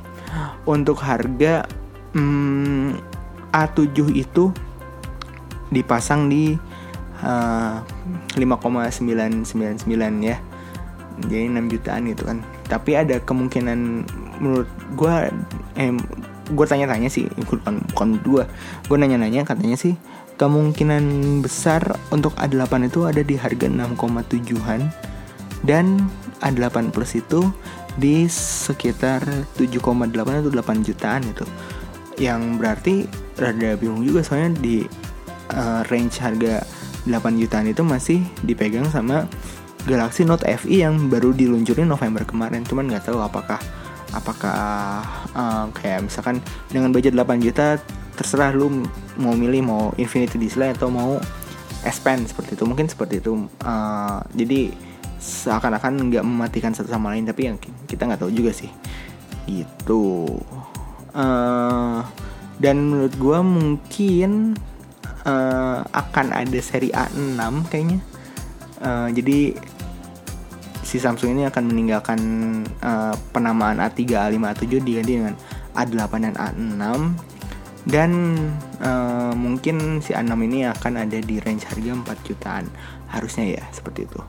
Untuk 0.63 1.03
harga 1.03 1.67
hmm, 2.15 2.95
A7 3.51 4.15
itu 4.15 4.55
dipasang 5.75 6.31
di 6.31 6.55
uh, 7.23 7.79
eh, 8.37 8.39
5,999 8.39 9.87
ya 10.23 10.39
jadi 11.21 11.53
6 11.53 11.73
jutaan 11.73 12.03
gitu 12.09 12.23
kan 12.25 12.39
tapi 12.67 12.97
ada 12.97 13.21
kemungkinan 13.21 14.09
menurut 14.41 14.71
gue 14.97 15.15
eh 15.77 15.93
gue 16.51 16.67
tanya-tanya 16.67 17.07
sih 17.13 17.31
bukan 17.47 17.85
bukan 17.95 18.09
gue 18.25 18.43
gue 18.89 18.97
nanya-nanya 18.97 19.47
katanya 19.47 19.77
sih 19.79 19.95
kemungkinan 20.41 21.05
besar 21.45 21.85
untuk 22.09 22.33
A8 22.41 22.89
itu 22.89 23.05
ada 23.05 23.21
di 23.21 23.37
harga 23.37 23.69
6,7an 23.69 24.89
dan 25.69 26.09
A8 26.41 26.89
Plus 26.97 27.21
itu 27.21 27.53
di 28.01 28.25
sekitar 28.25 29.21
7,8 29.61 30.17
atau 30.17 30.49
8 30.49 30.89
jutaan 30.89 31.29
itu. 31.29 31.45
Yang 32.17 32.41
berarti 32.57 32.95
rada 33.37 33.77
bingung 33.77 34.01
juga 34.01 34.25
soalnya 34.25 34.57
di 34.57 34.89
uh, 35.53 35.85
range 35.93 36.17
harga 36.25 36.65
8 37.05 37.13
jutaan 37.37 37.69
itu 37.69 37.85
masih 37.85 38.25
dipegang 38.41 38.89
sama 38.89 39.29
Galaxy 39.85 40.25
Note 40.25 40.49
FE 40.49 40.73
yang 40.73 41.13
baru 41.13 41.37
diluncurin 41.37 41.85
November 41.85 42.25
kemarin. 42.25 42.65
Cuman 42.65 42.89
nggak 42.89 43.13
tahu 43.13 43.21
apakah 43.21 43.61
apakah 44.17 45.05
uh, 45.37 45.69
kayak 45.77 46.09
misalkan 46.09 46.41
dengan 46.73 46.97
budget 46.97 47.13
8 47.13 47.45
juta 47.45 47.77
terserah 48.21 48.53
lu 48.53 48.85
mau 49.17 49.33
milih 49.33 49.65
mau 49.65 49.85
Infinity 49.97 50.37
Display 50.37 50.77
atau 50.77 50.93
mau 50.93 51.17
Pen 52.05 52.29
seperti 52.29 52.61
itu. 52.61 52.69
Mungkin 52.69 52.93
seperti 52.93 53.25
itu. 53.25 53.49
Uh, 53.65 54.21
jadi 54.37 54.69
seakan-akan 55.17 56.13
nggak 56.13 56.25
mematikan 56.25 56.77
satu 56.77 56.93
sama 56.93 57.17
lain 57.17 57.25
tapi 57.25 57.49
yang 57.49 57.57
kita 57.89 58.05
nggak 58.05 58.21
tahu 58.21 58.29
juga 58.29 58.53
sih. 58.53 58.69
Gitu. 59.49 60.37
Uh, 61.17 62.05
dan 62.61 62.77
menurut 62.85 63.17
gue 63.17 63.39
mungkin 63.41 64.53
uh, 65.25 65.81
akan 65.89 66.27
ada 66.37 66.61
seri 66.61 66.93
A6 66.93 67.41
kayaknya. 67.73 68.05
Uh, 68.85 69.09
jadi 69.17 69.57
si 70.85 71.01
Samsung 71.01 71.33
ini 71.33 71.49
akan 71.49 71.65
meninggalkan 71.65 72.21
uh, 72.85 73.17
penamaan 73.33 73.81
A3, 73.81 74.29
A5, 74.29 74.37
A7 74.37 74.85
diganti 74.85 75.17
dengan 75.17 75.33
A8 75.73 76.13
dan 76.21 76.35
A6 76.37 76.85
dan 77.89 78.37
uh, 78.85 79.33
mungkin 79.33 80.05
si 80.05 80.13
A6 80.13 80.37
ini 80.45 80.69
akan 80.69 81.09
ada 81.09 81.17
di 81.17 81.41
range 81.41 81.65
harga 81.65 81.97
4 81.97 82.29
jutaan. 82.29 82.65
Harusnya 83.09 83.57
ya 83.57 83.65
seperti 83.73 84.05
itu. 84.05 84.21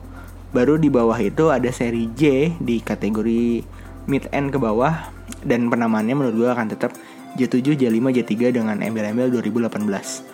Baru 0.52 0.80
di 0.80 0.88
bawah 0.88 1.16
itu 1.20 1.52
ada 1.52 1.68
seri 1.72 2.08
J 2.12 2.54
di 2.60 2.80
kategori 2.80 3.64
mid 4.08 4.24
end 4.32 4.52
ke 4.52 4.58
bawah. 4.60 5.12
Dan 5.42 5.68
penamaannya 5.68 6.14
menurut 6.14 6.36
gue 6.38 6.48
akan 6.48 6.66
tetap 6.70 6.94
J7, 7.34 7.74
J5, 7.74 7.98
J3 8.22 8.32
dengan 8.54 8.78
embel-embel 8.78 9.32
2018 9.32 10.32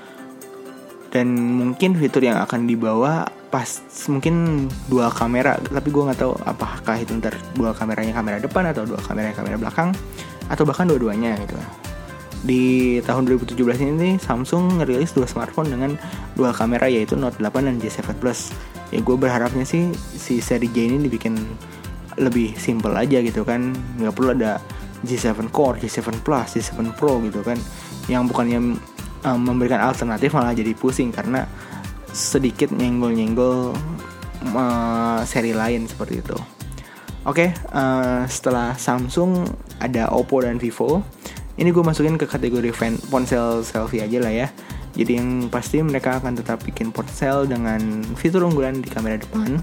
dan 1.08 1.32
mungkin 1.32 1.96
fitur 1.96 2.20
yang 2.20 2.36
akan 2.44 2.68
dibawa 2.68 3.24
pas 3.48 3.80
mungkin 4.12 4.68
dua 4.92 5.08
kamera 5.08 5.56
tapi 5.56 5.88
gue 5.88 6.02
nggak 6.04 6.20
tahu 6.20 6.36
apakah 6.44 7.00
itu 7.00 7.16
ntar 7.16 7.32
dua 7.56 7.72
kameranya 7.72 8.12
kamera 8.12 8.36
depan 8.44 8.68
atau 8.68 8.84
dua 8.84 9.00
kameranya 9.00 9.32
kamera 9.32 9.56
belakang 9.56 9.96
atau 10.52 10.68
bahkan 10.68 10.84
dua-duanya 10.84 11.40
gitu 11.48 11.56
di 12.46 12.98
tahun 13.02 13.26
2017 13.26 13.58
ini 13.82 14.14
Samsung 14.20 14.78
ngerilis 14.78 15.10
dua 15.14 15.26
smartphone 15.26 15.74
dengan 15.74 15.98
dua 16.38 16.54
kamera 16.54 16.86
yaitu 16.86 17.18
Note 17.18 17.38
8 17.42 17.66
dan 17.66 17.76
J7 17.82 18.14
Plus. 18.18 18.54
Ya 18.94 19.02
gue 19.02 19.16
berharapnya 19.18 19.66
sih 19.66 19.90
si 19.96 20.38
seri 20.38 20.70
J 20.70 20.94
ini 20.94 20.98
dibikin 21.10 21.34
lebih 22.18 22.54
simple 22.58 22.94
aja 22.98 23.22
gitu 23.22 23.46
kan, 23.46 23.74
nggak 23.98 24.14
perlu 24.14 24.34
ada 24.34 24.58
J7 25.06 25.50
Core, 25.54 25.78
J7 25.82 26.22
Plus, 26.22 26.48
J7 26.58 26.98
Pro 26.98 27.22
gitu 27.22 27.42
kan, 27.46 27.58
yang 28.10 28.26
bukannya 28.26 28.78
um, 29.22 29.38
memberikan 29.38 29.78
alternatif 29.78 30.34
malah 30.34 30.54
jadi 30.54 30.74
pusing 30.74 31.14
karena 31.14 31.46
sedikit 32.10 32.74
nyenggol-nyenggol 32.74 33.76
uh, 34.54 35.20
seri 35.22 35.54
lain 35.54 35.86
seperti 35.86 36.22
itu. 36.22 36.38
Oke, 37.28 37.50
okay, 37.52 37.76
uh, 37.76 38.24
setelah 38.26 38.74
Samsung 38.78 39.44
ada 39.78 40.10
Oppo 40.10 40.42
dan 40.42 40.56
Vivo 40.56 41.04
ini 41.58 41.74
gue 41.74 41.82
masukin 41.82 42.14
ke 42.14 42.24
kategori 42.30 42.70
fan, 42.70 42.94
ponsel 43.10 43.66
selfie 43.66 44.06
aja 44.06 44.22
lah 44.22 44.30
ya. 44.30 44.48
Jadi 44.94 45.18
yang 45.18 45.50
pasti 45.50 45.82
mereka 45.82 46.22
akan 46.22 46.38
tetap 46.38 46.62
bikin 46.62 46.94
ponsel 46.94 47.50
dengan 47.50 48.06
fitur 48.14 48.46
unggulan 48.46 48.78
di 48.78 48.86
kamera 48.86 49.18
depan. 49.18 49.58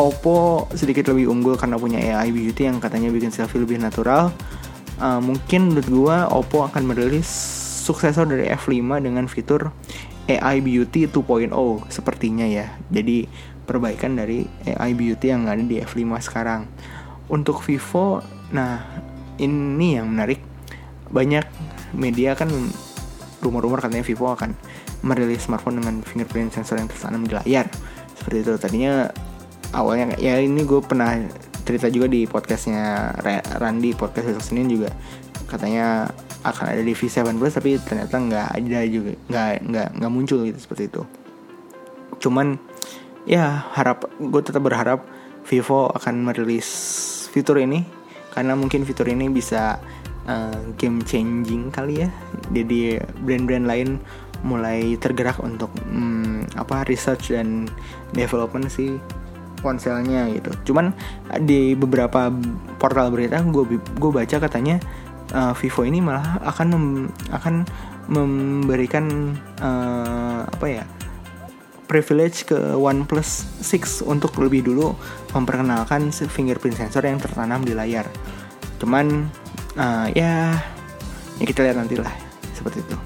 Oppo 0.00 0.64
sedikit 0.72 1.12
lebih 1.12 1.28
unggul 1.28 1.60
karena 1.60 1.76
punya 1.76 2.00
AI 2.00 2.32
beauty 2.32 2.64
yang 2.64 2.80
katanya 2.80 3.12
bikin 3.12 3.28
selfie 3.28 3.60
lebih 3.60 3.76
natural. 3.76 4.32
Uh, 5.00 5.20
mungkin 5.20 5.72
menurut 5.72 5.88
gue 5.88 6.16
Oppo 6.32 6.64
akan 6.64 6.88
merilis 6.88 7.28
suksesor 7.84 8.28
dari 8.28 8.48
F5 8.52 9.00
dengan 9.00 9.24
fitur 9.28 9.72
AI 10.28 10.60
Beauty 10.60 11.08
2.0 11.08 11.52
sepertinya 11.88 12.44
ya. 12.44 12.72
Jadi 12.92 13.24
perbaikan 13.64 14.16
dari 14.16 14.44
AI 14.64 14.92
Beauty 14.92 15.32
yang 15.32 15.48
ada 15.48 15.60
di 15.60 15.80
F5 15.80 16.04
sekarang. 16.20 16.68
Untuk 17.28 17.64
Vivo 17.64 18.20
nah 18.50 18.82
ini 19.40 19.96
yang 19.96 20.10
menarik 20.10 20.49
banyak 21.10 21.44
media 21.94 22.38
kan 22.38 22.48
rumor-rumor 23.42 23.82
katanya 23.82 24.04
Vivo 24.06 24.30
akan 24.30 24.54
merilis 25.00 25.48
smartphone 25.48 25.80
dengan 25.80 26.04
fingerprint 26.04 26.52
sensor 26.52 26.78
yang 26.78 26.88
tertanam 26.88 27.24
di 27.24 27.34
layar. 27.34 27.66
Seperti 28.14 28.44
itu. 28.44 28.52
Tadinya 28.60 29.08
awalnya 29.72 30.16
ya 30.20 30.38
ini 30.38 30.62
gue 30.62 30.80
pernah 30.84 31.16
cerita 31.64 31.88
juga 31.88 32.10
di 32.10 32.28
podcastnya 32.28 33.14
Randy 33.58 33.96
podcast 33.96 34.32
besok 34.32 34.44
Senin 34.44 34.68
juga. 34.68 34.92
Katanya 35.48 36.06
akan 36.40 36.72
ada 36.72 36.80
di 36.80 36.96
V7 36.96 37.36
Plus 37.36 37.54
tapi 37.56 37.76
ternyata 37.80 38.16
nggak 38.16 38.48
ada 38.60 38.80
juga. 38.86 39.12
Nggak 39.28 39.48
nggak 39.66 39.88
nggak 39.98 40.12
muncul 40.12 40.44
gitu 40.44 40.58
seperti 40.60 40.92
itu. 40.92 41.02
Cuman 42.20 42.60
ya 43.24 43.64
harap 43.72 44.08
gue 44.20 44.42
tetap 44.44 44.60
berharap 44.64 45.04
Vivo 45.48 45.88
akan 45.96 46.28
merilis 46.28 46.68
fitur 47.32 47.56
ini. 47.56 47.82
Karena 48.30 48.54
mungkin 48.54 48.86
fitur 48.86 49.10
ini 49.10 49.26
bisa 49.26 49.82
uh, 50.30 50.54
game 50.78 51.02
changing 51.02 51.74
kali 51.74 52.06
ya 52.06 52.08
jadi 52.54 53.02
brand-brand 53.26 53.66
lain 53.66 53.98
mulai 54.46 54.96
tergerak 54.96 55.42
untuk 55.42 55.68
um, 55.90 56.46
apa 56.54 56.86
research 56.86 57.34
dan 57.34 57.66
development 58.14 58.70
si 58.70 58.96
ponselnya 59.60 60.30
gitu 60.32 60.72
cuman 60.72 60.96
di 61.44 61.76
beberapa 61.76 62.32
portal 62.80 63.12
berita 63.12 63.44
gue 63.44 63.76
gue 63.76 64.10
baca 64.10 64.36
katanya 64.40 64.80
uh, 65.36 65.52
Vivo 65.52 65.84
ini 65.84 66.00
malah 66.00 66.40
akan 66.40 66.66
mem, 66.72 66.86
akan 67.28 67.54
memberikan 68.10 69.36
uh, 69.60 70.48
apa 70.48 70.66
ya 70.66 70.84
privilege 71.90 72.46
ke 72.46 72.54
OnePlus 72.78 73.60
6 73.66 74.06
untuk 74.06 74.38
lebih 74.38 74.62
dulu 74.62 74.94
memperkenalkan 75.34 76.14
fingerprint 76.14 76.78
sensor 76.78 77.02
yang 77.02 77.18
tertanam 77.18 77.66
di 77.66 77.74
layar. 77.74 78.06
Cuman 78.78 79.26
uh, 79.80 80.06
ya 80.12 80.60
ya 81.40 81.44
kita 81.48 81.64
lihat 81.64 81.80
nanti 81.80 81.96
lah 81.96 82.12
seperti 82.52 82.84
itu. 82.84 82.96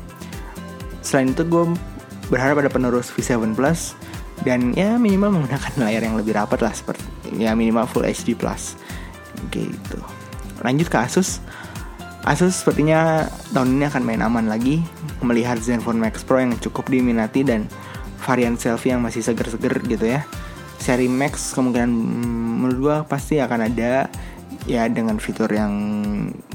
Selain 1.06 1.30
itu 1.30 1.46
gue 1.46 1.64
berharap 2.26 2.58
ada 2.58 2.70
penerus 2.72 3.14
V7 3.14 3.54
Plus 3.54 3.94
dan 4.42 4.74
ya 4.74 4.98
minimal 4.98 5.38
menggunakan 5.38 5.72
layar 5.78 6.02
yang 6.02 6.18
lebih 6.18 6.34
rapat 6.34 6.58
lah 6.66 6.74
seperti 6.74 7.06
ya 7.38 7.54
minimal 7.54 7.86
Full 7.86 8.02
HD 8.02 8.34
Plus. 8.34 8.74
Gitu. 9.54 9.98
Lanjut 10.66 10.90
ke 10.90 10.98
Asus. 10.98 11.38
Asus 12.24 12.64
sepertinya 12.64 13.28
tahun 13.52 13.76
ini 13.76 13.84
akan 13.84 14.02
main 14.02 14.24
aman 14.24 14.48
lagi 14.48 14.80
melihat 15.20 15.60
Zenfone 15.60 16.00
Max 16.00 16.24
Pro 16.24 16.40
yang 16.40 16.56
cukup 16.56 16.88
diminati 16.88 17.44
dan 17.44 17.68
varian 18.24 18.56
selfie 18.56 18.96
yang 18.96 19.04
masih 19.04 19.20
seger-seger 19.20 19.84
gitu 19.84 20.08
ya. 20.08 20.24
Seri 20.80 21.08
Max 21.08 21.52
kemungkinan 21.52 21.88
mm, 21.92 22.52
menurut 22.64 22.78
gue 22.80 22.96
pasti 23.08 23.40
akan 23.40 23.68
ada 23.68 24.08
ya 24.64 24.88
dengan 24.88 25.20
fitur 25.20 25.48
yang 25.52 25.72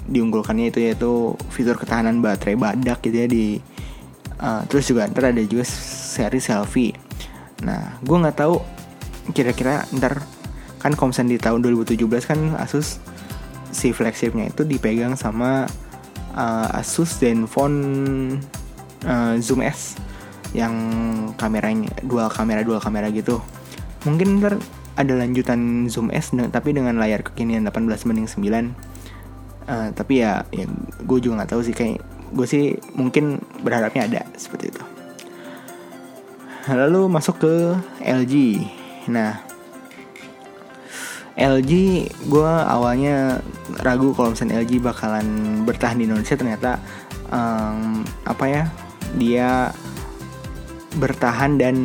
diunggulkannya 0.09 0.73
itu 0.73 0.79
yaitu 0.81 1.37
fitur 1.53 1.77
ketahanan 1.77 2.21
baterai 2.25 2.57
badak 2.57 3.05
gitu 3.05 3.17
ya 3.25 3.27
di 3.29 3.45
uh, 4.41 4.65
terus 4.65 4.89
juga 4.89 5.05
ntar 5.09 5.29
ada 5.29 5.41
juga 5.45 5.65
seri 5.65 6.41
selfie. 6.41 6.97
Nah 7.61 8.01
gue 8.01 8.17
nggak 8.17 8.37
tahu 8.37 8.57
kira-kira 9.31 9.85
ntar 9.93 10.25
kan 10.81 10.97
komsen 10.97 11.29
di 11.29 11.37
tahun 11.37 11.61
2017 11.61 12.01
kan 12.25 12.39
Asus 12.57 12.97
si 13.69 13.93
flagshipnya 13.93 14.49
itu 14.49 14.65
dipegang 14.65 15.13
sama 15.13 15.69
uh, 16.33 16.79
Asus 16.79 17.21
Zenfone 17.21 17.77
uh, 19.05 19.37
Zoom 19.37 19.61
S 19.61 19.99
yang 20.57 20.73
kameranya 21.37 21.93
dual 22.01 22.33
kamera 22.33 22.65
dual 22.65 22.81
kamera 22.81 23.13
gitu. 23.13 23.37
Mungkin 24.07 24.41
ntar 24.41 24.57
ada 24.99 25.15
lanjutan 25.15 25.87
Zoom 25.87 26.11
S 26.11 26.35
tapi 26.51 26.75
dengan 26.75 26.99
layar 26.99 27.23
kekinian 27.23 27.63
18 27.63 27.87
banding 28.03 28.27
9 28.27 28.99
uh, 29.69 29.87
tapi 29.95 30.25
ya 30.25 30.43
ya 30.51 30.67
gue 31.05 31.17
juga 31.23 31.39
nggak 31.39 31.51
tahu 31.55 31.61
sih 31.63 31.71
kayak 31.71 32.03
gue 32.35 32.45
sih 32.45 32.77
mungkin 32.93 33.41
berharapnya 33.63 34.05
ada 34.05 34.21
seperti 34.37 34.73
itu. 34.73 34.83
Lalu 36.69 37.09
masuk 37.09 37.41
ke 37.41 37.53
LG 38.03 38.33
nah 39.09 39.41
LG 41.39 41.71
gue 42.27 42.51
awalnya 42.67 43.39
ragu 43.81 44.11
kalau 44.11 44.35
misalnya 44.35 44.59
LG 44.59 44.83
bakalan 44.83 45.25
bertahan 45.63 45.97
di 45.97 46.05
Indonesia. 46.05 46.35
Ternyata 46.35 46.77
um, 47.31 48.03
apa 48.27 48.45
ya 48.45 48.63
dia 49.15 49.71
bertahan 50.99 51.57
dan 51.57 51.79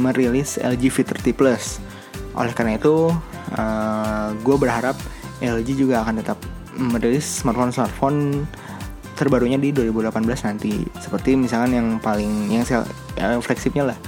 merilis 0.00 0.56
LG 0.56 0.90
V30 0.90 1.34
Plus 1.34 1.89
oleh 2.40 2.52
karena 2.56 2.80
itu 2.80 3.12
uh, 3.12 3.60
eh, 3.60 4.28
gue 4.40 4.56
berharap 4.56 4.96
LG 5.44 5.68
juga 5.76 6.00
akan 6.04 6.24
tetap 6.24 6.38
merilis 6.80 7.44
smartphone-smartphone 7.44 8.48
terbarunya 9.16 9.60
di 9.60 9.72
2018 9.76 10.48
nanti. 10.48 10.72
Seperti 10.96 11.36
misalkan 11.36 11.76
yang 11.76 11.88
paling 12.00 12.48
yang 12.48 12.64
sel, 12.64 12.88
ya, 13.20 13.36
flagshipnya 13.40 13.92
lah. 13.92 13.98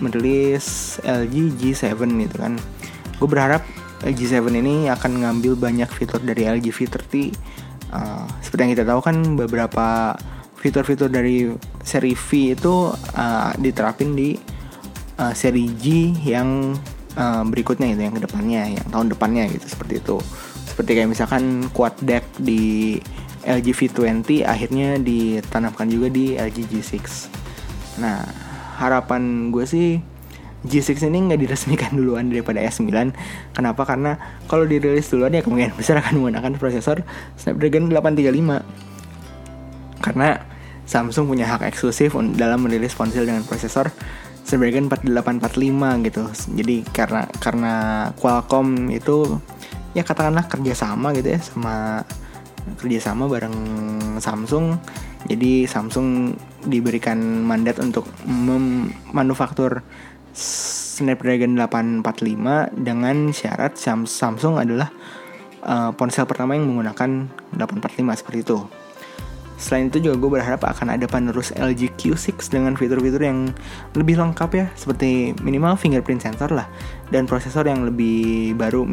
Merilis 0.00 0.96
LG 1.04 1.60
G7 1.60 1.92
gitu 2.00 2.36
kan. 2.40 2.56
Gue 3.20 3.28
berharap 3.28 3.60
LG 4.00 4.40
7 4.40 4.48
ini 4.64 4.88
akan 4.88 5.20
ngambil 5.28 5.60
banyak 5.60 5.88
fitur 5.92 6.24
dari 6.24 6.48
LG 6.48 6.72
V30 6.72 7.36
uh, 7.92 8.24
seperti 8.40 8.60
yang 8.64 8.72
kita 8.72 8.84
tahu 8.86 9.00
kan 9.04 9.16
beberapa 9.36 10.16
fitur-fitur 10.60 11.08
dari 11.08 11.52
seri 11.84 12.12
V 12.12 12.56
itu 12.56 12.92
uh, 13.16 13.50
diterapin 13.56 14.12
di 14.12 14.36
uh, 15.20 15.32
seri 15.32 15.68
G 15.76 16.16
yang 16.24 16.76
uh, 17.20 17.44
berikutnya 17.44 17.92
itu 17.92 18.08
yang 18.08 18.16
ke 18.16 18.24
depannya 18.24 18.80
yang 18.80 18.88
tahun 18.88 19.12
depannya 19.12 19.52
gitu 19.52 19.68
seperti 19.68 20.00
itu. 20.00 20.16
Seperti 20.64 20.96
kayak 20.96 21.12
misalkan 21.12 21.68
quad 21.76 21.92
deck 22.00 22.24
di 22.40 22.96
LG 23.44 23.68
V20 23.72 24.44
akhirnya 24.44 25.00
ditanamkan 25.00 25.88
juga 25.88 26.12
di 26.12 26.36
LG 26.36 26.68
G6 26.68 27.00
nah 28.00 28.24
harapan 28.80 29.52
gue 29.52 29.64
sih 29.64 30.00
G6 30.60 31.08
ini 31.08 31.32
nggak 31.32 31.40
diresmikan 31.40 31.90
duluan 31.98 32.28
daripada 32.28 32.60
S9 32.60 32.92
kenapa? 33.56 33.82
Karena 33.88 34.20
kalau 34.44 34.68
dirilis 34.68 35.08
duluan 35.08 35.32
ya 35.32 35.40
kemungkinan 35.40 35.72
besar 35.76 36.04
akan 36.04 36.20
menggunakan 36.20 36.52
prosesor 36.60 37.00
Snapdragon 37.40 37.88
835 37.88 38.60
karena 40.00 40.40
Samsung 40.90 41.30
punya 41.30 41.46
hak 41.46 41.70
eksklusif 41.70 42.18
dalam 42.34 42.66
merilis 42.66 42.98
ponsel 42.98 43.22
dengan 43.22 43.46
prosesor 43.46 43.94
Snapdragon 44.44 44.90
4845 44.90 46.06
gitu 46.10 46.24
jadi 46.56 46.76
karena 46.90 47.22
karena 47.38 47.74
Qualcomm 48.18 48.90
itu 48.90 49.38
ya 49.94 50.02
katakanlah 50.06 50.46
kerjasama 50.46 51.14
gitu 51.14 51.34
ya 51.34 51.40
sama 51.42 52.02
kerjasama 52.78 53.26
bareng 53.26 53.56
Samsung 54.20 54.78
Jadi 55.20 55.68
Samsung 55.68 56.32
diberikan 56.64 57.44
mandat 57.44 57.76
untuk 57.76 58.08
memanufaktur 58.24 59.84
Snapdragon 60.32 61.60
845 61.60 62.72
dengan 62.72 63.28
syarat 63.28 63.76
Samsung 63.76 64.56
adalah 64.56 64.88
uh, 65.60 65.92
ponsel 65.92 66.24
pertama 66.24 66.56
yang 66.56 66.72
menggunakan 66.72 67.28
845 67.52 68.20
seperti 68.20 68.38
itu. 68.48 68.58
Selain 69.60 69.92
itu 69.92 70.00
juga 70.00 70.16
gue 70.16 70.30
berharap 70.40 70.64
akan 70.64 70.96
ada 70.96 71.04
penerus 71.04 71.52
LG 71.52 71.92
Q6 72.00 72.48
dengan 72.48 72.72
fitur-fitur 72.72 73.20
yang 73.20 73.52
lebih 73.92 74.16
lengkap 74.16 74.50
ya 74.56 74.66
Seperti 74.72 75.36
minimal 75.44 75.76
fingerprint 75.76 76.24
sensor 76.24 76.48
lah 76.56 76.64
Dan 77.12 77.28
prosesor 77.28 77.68
yang 77.68 77.84
lebih 77.84 78.56
baru. 78.56 78.88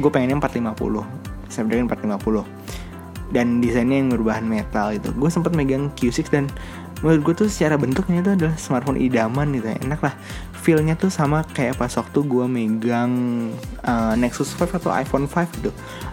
Gue 0.00 0.10
pengennya 0.10 0.40
450 0.40 1.52
Snapdragon 1.52 1.86
450 1.92 3.36
Dan 3.36 3.60
desainnya 3.60 4.00
yang 4.00 4.08
berbahan 4.16 4.48
metal 4.48 4.96
itu. 4.96 5.12
Gue 5.12 5.28
sempat 5.28 5.52
megang 5.52 5.92
Q6 5.92 6.32
dan 6.32 6.48
menurut 7.04 7.20
gue 7.28 7.44
tuh 7.44 7.48
secara 7.52 7.76
bentuknya 7.76 8.24
itu 8.24 8.30
adalah 8.32 8.56
smartphone 8.56 8.96
idaman 8.96 9.52
gitu 9.52 9.68
ya. 9.68 9.76
Enak 9.82 10.00
lah. 10.00 10.14
Feelnya 10.56 10.94
tuh 10.94 11.10
sama 11.12 11.42
kayak 11.52 11.76
pas 11.76 11.90
waktu 11.90 12.18
gue 12.22 12.46
megang 12.46 13.12
uh, 13.82 14.14
Nexus 14.14 14.54
5 14.54 14.78
atau 14.78 14.94
iPhone 14.94 15.26
5 15.26 15.58
gitu. 15.58 15.70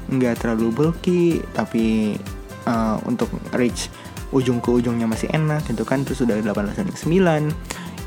Nggak 0.10 0.42
terlalu 0.44 0.68
bulky 0.74 1.40
Tapi 1.54 2.18
uh, 2.66 2.98
untuk 3.08 3.30
reach 3.56 3.90
ujung 4.34 4.58
ke 4.58 4.70
ujungnya 4.74 5.06
masih 5.06 5.30
enak 5.32 5.64
gitu 5.70 5.86
kan. 5.86 6.02
Terus 6.04 6.26
sudah 6.26 6.40
18.9 6.42 6.90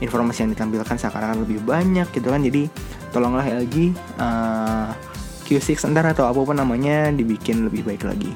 informasi 0.04 0.38
yang 0.44 0.50
ditampilkan 0.52 0.96
sekarang 0.98 1.40
lebih 1.42 1.62
banyak 1.62 2.08
gitu 2.12 2.28
kan. 2.28 2.42
Jadi 2.42 2.68
tolonglah 3.14 3.46
LG 3.46 3.94
uh, 4.20 4.90
Q6 5.46 5.86
entar 5.86 6.04
atau 6.10 6.26
apa 6.26 6.40
pun 6.42 6.58
namanya 6.58 7.14
dibikin 7.14 7.70
lebih 7.70 7.86
baik 7.86 8.02
lagi. 8.02 8.34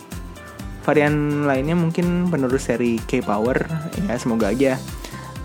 Varian 0.86 1.44
lainnya 1.44 1.76
mungkin 1.76 2.32
penerus 2.32 2.70
seri 2.70 2.96
K 3.04 3.20
Power 3.20 3.68
ya 4.00 4.16
semoga 4.16 4.48
aja 4.48 4.80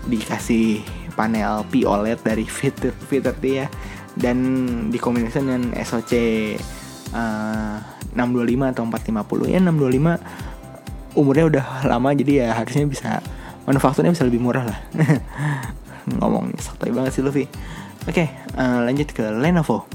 dikasih 0.08 0.80
panel 1.12 1.66
P 1.68 1.84
OLED 1.84 2.22
dari 2.24 2.46
fitur 2.56 2.94
fitur 3.10 3.34
dia 3.42 3.68
dan 4.16 4.38
dikombinasikan 4.88 5.44
dengan 5.44 5.62
SoC 5.76 6.12
uh, 7.12 7.76
625 8.16 8.72
atau 8.72 8.82
450 8.88 9.52
ya 9.52 9.60
625 9.60 10.55
umurnya 11.16 11.44
udah 11.48 11.64
lama 11.88 12.12
jadi 12.12 12.46
ya 12.46 12.48
harusnya 12.54 12.84
bisa 12.86 13.24
manufakturnya 13.64 14.12
bisa 14.14 14.28
lebih 14.28 14.38
murah 14.38 14.68
lah. 14.68 14.78
Ngomong 16.20 16.54
santai 16.62 16.94
banget 16.94 17.18
sih 17.18 17.22
Luffy. 17.24 17.50
Oke 18.06 18.22
okay, 18.22 18.28
uh, 18.54 18.62
eh, 18.62 18.78
lanjut 18.86 19.10
ke 19.10 19.24
Lenovo. 19.26 19.88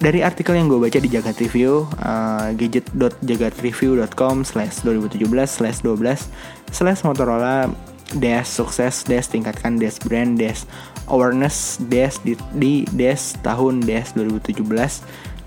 Dari 0.00 0.24
artikel 0.24 0.56
yang 0.56 0.72
gue 0.72 0.80
baca 0.80 0.96
di 0.96 1.12
Jagat 1.12 1.36
Review 1.44 1.84
uh, 2.00 2.56
gadget.jagatreview.com 2.56 4.48
slash 4.48 4.80
2017 4.80 5.28
slash 5.44 5.84
12 5.84 6.72
slash 6.72 7.04
Motorola 7.04 7.68
dash 8.16 8.48
sukses 8.48 9.04
dash 9.04 9.28
tingkatkan 9.28 9.76
dash 9.76 10.00
brand 10.00 10.40
dash 10.40 10.64
awareness 11.12 11.76
dash 11.92 12.16
di, 12.24 12.32
di 12.56 12.88
dash 12.96 13.36
tahun 13.44 13.84
dash 13.84 14.16
2017 14.16 14.64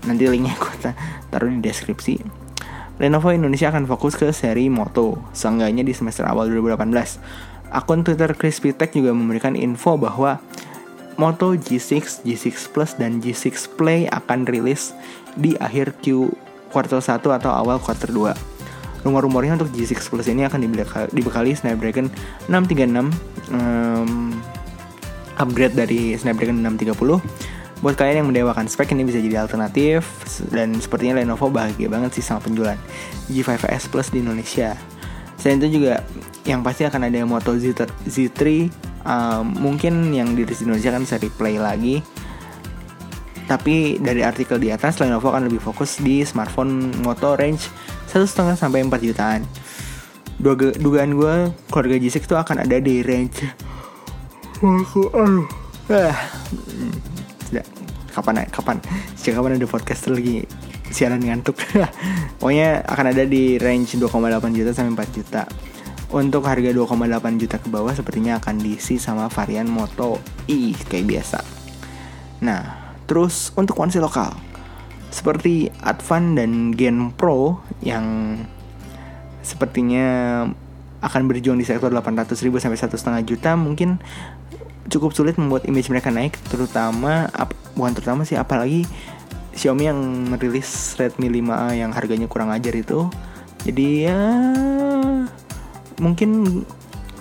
nanti 0.06 0.22
linknya 0.30 0.54
gue 0.54 0.94
taruh 1.34 1.50
di 1.50 1.58
deskripsi 1.58 2.43
Lenovo 3.02 3.34
Indonesia 3.34 3.74
akan 3.74 3.90
fokus 3.90 4.14
ke 4.14 4.30
seri 4.30 4.70
Moto, 4.70 5.18
seenggaknya 5.34 5.82
di 5.82 5.90
semester 5.90 6.22
awal 6.30 6.46
2018. 6.46 7.74
Akun 7.74 8.06
Twitter 8.06 8.30
Crispy 8.38 8.70
Tech 8.70 8.94
juga 8.94 9.10
memberikan 9.10 9.58
info 9.58 9.98
bahwa 9.98 10.38
Moto 11.18 11.58
G6, 11.58 12.22
G6 12.22 12.70
Plus, 12.70 12.94
dan 12.94 13.18
G6 13.18 13.74
Play 13.74 14.06
akan 14.10 14.46
rilis 14.46 14.94
di 15.34 15.58
akhir 15.58 15.98
Q 15.98 16.30
kuartal 16.70 17.02
1 17.02 17.18
atau 17.18 17.50
awal 17.50 17.82
kuartal 17.82 18.14
2. 18.14 19.02
Rumor-rumornya 19.02 19.58
untuk 19.58 19.74
G6 19.74 20.10
Plus 20.10 20.26
ini 20.30 20.46
akan 20.46 20.62
dibekali 21.10 21.50
Snapdragon 21.54 22.10
636 22.46 23.10
um, 23.50 24.30
upgrade 25.38 25.74
dari 25.74 26.14
Snapdragon 26.14 26.62
630 26.62 27.18
Buat 27.84 28.00
kalian 28.00 28.24
yang 28.24 28.28
mendewakan 28.32 28.64
spek 28.64 28.96
ini 28.96 29.04
bisa 29.04 29.20
jadi 29.20 29.44
alternatif 29.44 30.08
dan 30.48 30.72
sepertinya 30.80 31.20
Lenovo 31.20 31.52
bahagia 31.52 31.92
banget 31.92 32.16
sih 32.16 32.24
sama 32.24 32.40
penjualan 32.40 32.80
G5S 33.28 33.92
Plus 33.92 34.08
di 34.08 34.24
Indonesia. 34.24 34.72
Selain 35.36 35.60
itu 35.60 35.76
juga 35.76 36.00
yang 36.48 36.64
pasti 36.64 36.88
akan 36.88 37.12
ada 37.12 37.20
Moto 37.28 37.52
Z, 37.60 37.84
Z3 38.08 38.40
uh, 39.04 39.44
mungkin 39.44 40.16
yang 40.16 40.32
di 40.32 40.48
Indonesia 40.48 40.96
kan 40.96 41.04
seri 41.04 41.28
play 41.28 41.60
lagi. 41.60 42.00
Tapi 43.44 44.00
dari 44.00 44.24
artikel 44.24 44.56
di 44.56 44.72
atas 44.72 44.96
Lenovo 45.04 45.28
akan 45.28 45.52
lebih 45.52 45.60
fokus 45.60 46.00
di 46.00 46.24
smartphone 46.24 46.88
Moto 47.04 47.36
range 47.36 47.68
1,5 48.08 48.56
sampai 48.56 48.80
4 48.80 48.96
jutaan. 49.04 49.44
Dugaan 50.80 51.12
gue 51.12 51.52
keluarga 51.68 51.96
G6 52.00 52.24
itu 52.24 52.32
akan 52.32 52.64
ada 52.64 52.80
di 52.80 53.04
range 53.04 53.44
aduh. 54.64 55.44
Ah, 55.92 56.16
kapan 58.14 58.46
kapan? 58.46 58.78
Sejak 59.18 59.42
kapan 59.42 59.58
ada 59.58 59.66
podcaster 59.66 60.14
lagi? 60.14 60.46
Siaran 60.94 61.18
ngantuk. 61.18 61.58
Pokoknya 62.38 62.86
akan 62.86 63.06
ada 63.10 63.26
di 63.26 63.58
range 63.58 63.98
2,8 63.98 64.54
juta 64.54 64.70
sampai 64.70 64.94
4 64.94 65.16
juta. 65.18 65.42
Untuk 66.14 66.46
harga 66.46 66.70
2,8 66.70 67.42
juta 67.42 67.56
ke 67.58 67.66
bawah 67.66 67.90
sepertinya 67.90 68.38
akan 68.38 68.62
diisi 68.62 69.02
sama 69.02 69.26
varian 69.26 69.66
Moto 69.66 70.22
E 70.46 70.70
kayak 70.86 71.06
biasa. 71.10 71.38
Nah 72.46 72.94
terus 73.10 73.50
untuk 73.58 73.74
ponsel 73.74 74.06
lokal. 74.06 74.30
Seperti 75.10 75.70
Advan 75.82 76.38
dan 76.38 76.74
Gen 76.78 77.10
Pro 77.14 77.58
yang 77.82 78.38
sepertinya 79.42 80.42
akan 81.04 81.22
berjuang 81.28 81.60
di 81.60 81.68
sektor 81.68 81.92
800 81.92 82.32
ribu 82.40 82.56
sampai 82.56 82.80
1,5 82.80 83.28
juta 83.28 83.52
mungkin 83.60 84.00
cukup 84.92 85.16
sulit 85.16 85.34
membuat 85.40 85.64
image 85.64 85.88
mereka 85.88 86.12
naik 86.12 86.36
terutama 86.52 87.28
ap, 87.32 87.56
bukan 87.74 87.92
terutama 87.96 88.22
sih 88.28 88.36
apalagi 88.36 88.84
Xiaomi 89.54 89.86
yang 89.86 90.00
merilis 90.34 90.98
Redmi 90.98 91.30
5A 91.30 91.78
yang 91.78 91.94
harganya 91.94 92.26
kurang 92.26 92.50
ajar 92.50 92.74
itu. 92.74 93.06
Jadi 93.62 94.10
ya 94.10 94.18
mungkin 96.02 96.62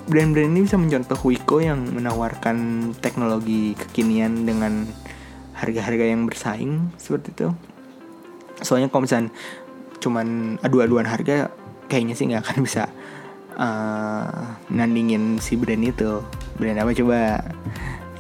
brand-brand 0.10 0.50
ini 0.50 0.66
bisa 0.66 0.76
mencontoh 0.76 1.16
Wiko 1.22 1.62
yang 1.62 1.94
menawarkan 1.94 2.90
teknologi 3.00 3.78
kekinian 3.78 4.50
dengan 4.50 4.90
harga-harga 5.54 6.06
yang 6.10 6.26
bersaing 6.26 6.92
seperti 6.98 7.38
itu. 7.38 7.48
Soalnya 8.66 8.90
kalau 8.90 9.06
misalnya 9.06 9.30
cuman 10.02 10.60
adu-aduan 10.60 11.08
harga 11.08 11.54
kayaknya 11.88 12.18
sih 12.18 12.28
nggak 12.28 12.44
akan 12.44 12.58
bisa 12.66 12.90
uh, 13.58 14.58
nandingin 14.70 15.38
si 15.38 15.58
brand 15.58 15.84
itu. 15.84 16.22
Brand 16.58 16.78
apa 16.80 16.92
coba? 16.94 17.20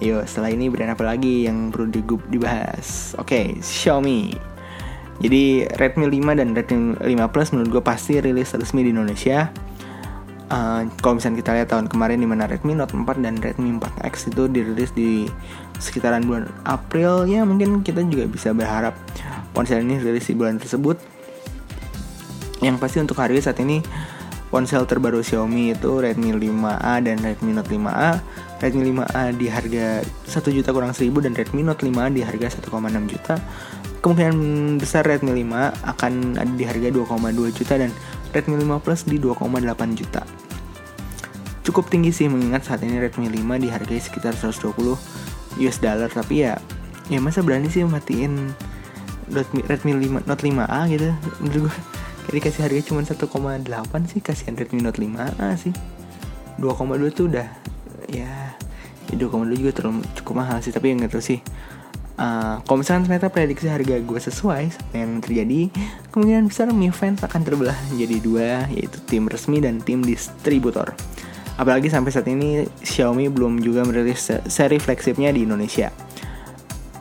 Yuk 0.04 0.28
setelah 0.28 0.52
ini 0.52 0.68
brand 0.68 0.92
apa 0.94 1.04
lagi 1.06 1.48
yang 1.48 1.72
perlu 1.72 1.88
dibahas? 2.28 3.16
Oke 3.16 3.56
okay, 3.56 3.64
Xiaomi. 3.64 4.36
Jadi 5.22 5.70
Redmi 5.78 6.10
5 6.10 6.40
dan 6.40 6.58
Redmi 6.58 6.98
5 7.00 7.32
Plus 7.32 7.50
menurut 7.54 7.70
gue 7.80 7.84
pasti 7.86 8.18
rilis 8.18 8.52
resmi 8.52 8.84
di 8.84 8.92
Indonesia. 8.92 9.54
Uh, 10.52 10.90
Kalau 11.00 11.18
misalnya 11.18 11.40
kita 11.40 11.52
lihat 11.56 11.70
tahun 11.72 11.88
kemarin 11.88 12.20
di 12.20 12.28
mana 12.28 12.50
Redmi 12.50 12.76
Note 12.76 12.92
4 12.92 13.24
dan 13.24 13.40
Redmi 13.40 13.80
4X 13.80 14.34
itu 14.34 14.52
dirilis 14.52 14.92
di 14.92 15.26
sekitaran 15.80 16.28
bulan 16.28 16.52
April 16.68 17.26
Ya 17.26 17.42
mungkin 17.48 17.82
kita 17.82 18.04
juga 18.06 18.28
bisa 18.28 18.52
berharap 18.52 18.94
ponsel 19.56 19.86
ini 19.86 20.02
rilis 20.02 20.28
di 20.28 20.36
bulan 20.36 20.60
tersebut. 20.60 21.00
Yang 22.60 22.76
pasti 22.82 22.98
untuk 23.00 23.16
harga 23.20 23.52
saat 23.54 23.60
ini 23.64 23.80
ponsel 24.54 24.86
terbaru 24.86 25.26
Xiaomi 25.26 25.74
itu 25.74 25.98
Redmi 25.98 26.30
5A 26.30 27.02
dan 27.02 27.18
Redmi 27.18 27.58
Note 27.58 27.74
5A. 27.74 28.22
Redmi 28.62 28.94
5A 28.94 29.34
di 29.34 29.50
harga 29.50 30.06
1 30.06 30.30
juta 30.54 30.70
kurang 30.70 30.94
1000 30.94 31.10
dan 31.26 31.34
Redmi 31.34 31.66
Note 31.66 31.82
5A 31.90 32.14
di 32.14 32.22
harga 32.22 32.62
1,6 32.62 32.70
juta. 33.10 33.42
Kemungkinan 34.06 34.38
besar 34.78 35.10
Redmi 35.10 35.42
5 35.42 35.74
akan 35.98 36.38
ada 36.38 36.54
di 36.54 36.70
harga 36.70 36.94
2,2 36.94 37.50
juta 37.50 37.82
dan 37.82 37.90
Redmi 38.30 38.62
5 38.62 38.78
Plus 38.86 39.02
di 39.10 39.18
2,8 39.18 39.98
juta. 39.98 40.22
Cukup 41.66 41.90
tinggi 41.90 42.14
sih 42.14 42.30
mengingat 42.30 42.70
saat 42.70 42.86
ini 42.86 43.02
Redmi 43.02 43.34
5 43.34 43.58
dihargai 43.58 43.98
sekitar 43.98 44.38
120 44.38 44.70
US 45.66 45.78
dollar 45.82 46.14
tapi 46.14 46.46
ya 46.46 46.62
ya 47.10 47.18
masa 47.18 47.42
berani 47.42 47.74
sih 47.74 47.82
matiin 47.90 48.54
Redmi, 49.34 49.66
Redmi 49.66 49.98
5 49.98 50.30
Note 50.30 50.44
5A 50.46 50.80
gitu 50.94 51.10
Kayak 52.24 52.36
dikasih 52.40 52.62
harga 52.66 52.82
cuma 52.88 53.02
1,8 53.04 54.12
sih 54.12 54.20
kasihan 54.24 54.56
Redmi 54.56 54.80
Note 54.80 55.00
5A 55.00 55.48
sih 55.60 55.74
2,2 56.58 57.12
tuh 57.14 57.26
udah 57.30 57.48
ya, 58.08 58.56
ya 59.10 59.16
2,2 59.16 59.60
juga 59.60 59.72
terlalu 59.76 60.06
cukup 60.18 60.34
mahal 60.42 60.58
sih 60.64 60.72
tapi 60.72 60.94
nggak 60.96 61.12
tahu 61.14 61.24
sih 61.24 61.40
Uh, 62.14 62.62
kalau 62.70 62.86
misalkan 62.86 63.10
ternyata 63.10 63.34
prediksi 63.34 63.66
harga 63.66 63.98
gue 63.98 64.20
sesuai 64.22 64.70
sama 64.70 64.94
yang 64.94 65.18
terjadi, 65.18 65.74
kemungkinan 66.14 66.46
besar 66.46 66.70
Mi 66.70 66.94
Fans 66.94 67.26
akan 67.26 67.42
terbelah 67.42 67.74
menjadi 67.90 68.18
dua, 68.22 68.50
yaitu 68.70 69.02
tim 69.10 69.26
resmi 69.26 69.58
dan 69.58 69.82
tim 69.82 70.06
distributor. 70.06 70.94
Apalagi 71.58 71.90
sampai 71.90 72.14
saat 72.14 72.30
ini 72.30 72.70
Xiaomi 72.86 73.34
belum 73.34 73.66
juga 73.66 73.82
merilis 73.82 74.30
seri 74.46 74.78
flagshipnya 74.78 75.34
di 75.34 75.42
Indonesia. 75.42 75.90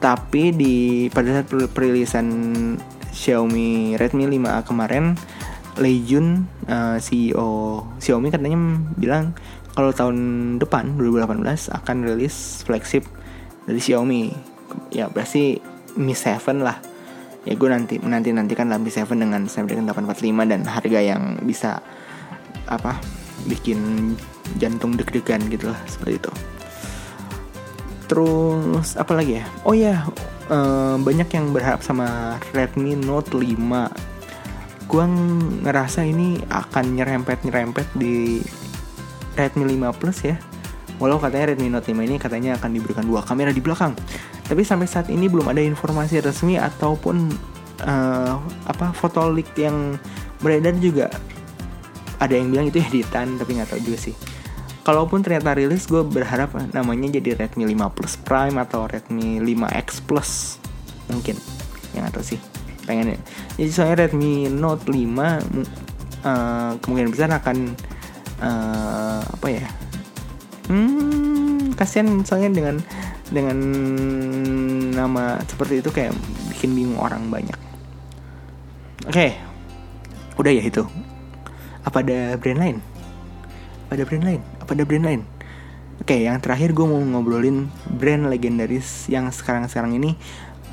Tapi 0.01 0.57
di 0.57 0.77
pada 1.13 1.41
saat 1.41 1.53
perilisan 1.77 2.27
Xiaomi 3.23 3.95
Redmi 3.95 4.27
5A 4.27 4.67
kemarin 4.67 5.15
Lei 5.79 6.03
Jun 6.03 6.51
uh, 6.67 6.99
CEO 6.99 7.87
Xiaomi 8.03 8.35
katanya 8.35 8.59
bilang 8.99 9.39
kalau 9.73 9.95
tahun 9.95 10.19
depan 10.59 10.99
2018 10.99 11.71
akan 11.71 11.97
rilis 12.03 12.67
flagship 12.67 13.07
dari 13.65 13.79
Xiaomi. 13.79 14.23
Ya 14.93 15.07
berarti 15.09 15.63
Mi 15.97 16.13
7 16.13 16.61
lah. 16.61 16.83
Ya 17.47 17.55
gue 17.57 17.69
nanti 17.71 17.97
nanti 18.03 18.35
nantikan 18.35 18.69
lah 18.69 18.77
Mi 18.77 18.93
7 18.93 19.07
dengan 19.15 19.47
Snapdragon 19.49 19.87
845 19.87 20.51
dan 20.51 20.61
harga 20.67 21.01
yang 21.01 21.41
bisa 21.47 21.81
apa 22.69 22.99
bikin 23.49 24.13
jantung 24.61 24.95
deg-degan 24.95 25.43
gitu 25.51 25.73
lah 25.73 25.81
seperti 25.89 26.21
itu 26.23 26.33
terus 28.13 28.93
apa 29.01 29.17
lagi 29.17 29.41
ya? 29.41 29.45
Oh 29.65 29.73
ya 29.73 30.05
uh, 30.53 31.01
banyak 31.01 31.33
yang 31.33 31.49
berharap 31.57 31.81
sama 31.81 32.37
Redmi 32.53 32.93
Note 32.93 33.33
5 33.33 33.57
gue 34.85 35.05
ngerasa 35.65 36.05
ini 36.05 36.37
akan 36.53 37.01
nyerempet-nyerempet 37.01 37.97
di 37.97 38.45
Redmi 39.33 39.65
5 39.81 39.97
Plus 39.97 40.29
ya. 40.29 40.37
Walau 41.01 41.17
katanya 41.17 41.57
Redmi 41.57 41.73
Note 41.73 41.89
5 41.89 42.05
ini 42.05 42.21
katanya 42.21 42.61
akan 42.61 42.77
diberikan 42.77 43.09
dua 43.09 43.25
kamera 43.25 43.49
di 43.49 43.65
belakang. 43.65 43.97
Tapi 44.45 44.61
sampai 44.61 44.85
saat 44.85 45.09
ini 45.09 45.33
belum 45.33 45.49
ada 45.49 45.65
informasi 45.65 46.21
resmi 46.21 46.61
ataupun 46.61 47.33
uh, 47.89 48.37
apa 48.69 48.93
foto 48.93 49.33
leak 49.33 49.57
yang 49.57 49.97
beredar 50.45 50.77
juga. 50.77 51.09
Ada 52.21 52.37
yang 52.37 52.53
bilang 52.53 52.69
itu 52.69 52.77
editan 52.77 53.41
tapi 53.41 53.57
nggak 53.57 53.73
tahu 53.73 53.81
juga 53.81 54.13
sih 54.13 54.32
kalaupun 54.83 55.23
ternyata 55.23 55.55
rilis 55.55 55.87
gue 55.87 56.03
berharap 56.03 56.55
namanya 56.75 57.19
jadi 57.19 57.39
Redmi 57.39 57.71
5 57.71 57.95
Plus 57.95 58.15
Prime 58.19 58.59
atau 58.59 58.87
Redmi 58.91 59.39
5X 59.39 60.03
Plus. 60.05 60.59
Mungkin. 61.11 61.39
Yang 61.95 62.05
atau 62.11 62.23
sih. 62.23 62.41
Pengen 62.83 63.15
ya 63.15 63.19
jadi 63.57 63.71
soalnya 63.71 63.97
Redmi 64.07 64.51
Note 64.51 64.91
5 64.91 64.91
uh, 64.91 66.73
kemungkinan 66.83 67.11
besar 67.15 67.31
akan 67.31 67.57
uh, 68.43 69.23
apa 69.23 69.47
ya? 69.49 69.67
Hmm 70.67 71.73
kasihan 71.79 72.23
soalnya 72.23 72.51
dengan 72.53 72.77
dengan 73.33 73.59
nama 74.93 75.41
seperti 75.49 75.81
itu 75.81 75.91
kayak 75.95 76.13
bikin 76.53 76.75
bingung 76.75 77.01
orang 77.01 77.31
banyak. 77.31 77.59
Oke. 79.07 79.15
Okay. 79.15 79.31
udah 80.39 80.53
ya 80.53 80.63
itu. 80.65 80.83
Apa 81.83 82.03
ada 82.03 82.39
brand 82.39 82.59
lain 82.63 82.79
apa 83.93 84.01
ada 84.01 84.09
brand 84.09 84.25
lain 84.25 84.41
apa 84.57 84.71
ada 84.73 84.85
brand 84.89 85.05
lain 85.05 85.23
Oke, 86.01 86.19
yang 86.19 86.43
terakhir 86.43 86.75
gue 86.75 86.83
mau 86.83 86.99
ngobrolin 86.99 87.71
brand 87.87 88.27
legendaris 88.27 89.07
yang 89.07 89.31
sekarang-sekarang 89.31 89.95
ini 90.03 90.19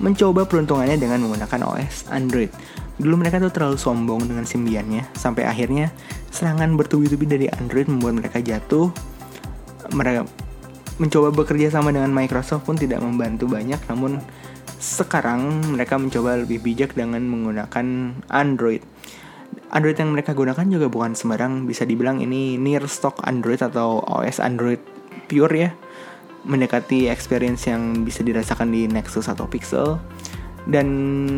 mencoba 0.01 0.49
peruntungannya 0.49 0.97
dengan 0.97 1.21
menggunakan 1.21 1.69
OS 1.69 2.09
Android. 2.09 2.49
Dulu 2.97 3.13
mereka 3.13 3.37
tuh 3.37 3.53
terlalu 3.53 3.77
sombong 3.77 4.25
dengan 4.25 4.47
Symbiannya, 4.47 5.11
sampai 5.13 5.45
akhirnya 5.45 5.93
serangan 6.33 6.73
bertubi-tubi 6.73 7.29
dari 7.29 7.45
Android 7.45 7.85
membuat 7.85 8.25
mereka 8.25 8.41
jatuh. 8.41 8.89
Mereka 9.93 10.25
mencoba 10.97 11.29
bekerja 11.29 11.77
sama 11.77 11.93
dengan 11.93 12.09
Microsoft 12.09 12.65
pun 12.65 12.73
tidak 12.73 13.03
membantu 13.03 13.45
banyak, 13.45 13.77
namun 13.85 14.17
sekarang 14.81 15.61
mereka 15.77 16.01
mencoba 16.01 16.41
lebih 16.41 16.57
bijak 16.57 16.97
dengan 16.97 17.21
menggunakan 17.21 18.17
Android. 18.33 18.81
Android 19.69 19.97
yang 20.01 20.13
mereka 20.17 20.33
gunakan 20.33 20.65
juga 20.65 20.89
bukan 20.89 21.13
sembarang 21.13 21.69
bisa 21.69 21.85
dibilang 21.85 22.21
ini 22.25 22.57
near 22.57 22.89
stock 22.89 23.21
Android 23.29 23.61
atau 23.61 24.01
OS 24.01 24.41
Android 24.41 24.81
pure 25.29 25.53
ya. 25.53 25.69
Mendekati 26.47 27.05
experience 27.05 27.69
yang 27.69 28.01
bisa 28.01 28.25
dirasakan 28.25 28.73
di 28.73 28.89
Nexus 28.89 29.29
atau 29.29 29.45
Pixel. 29.45 30.01
Dan 30.65 30.87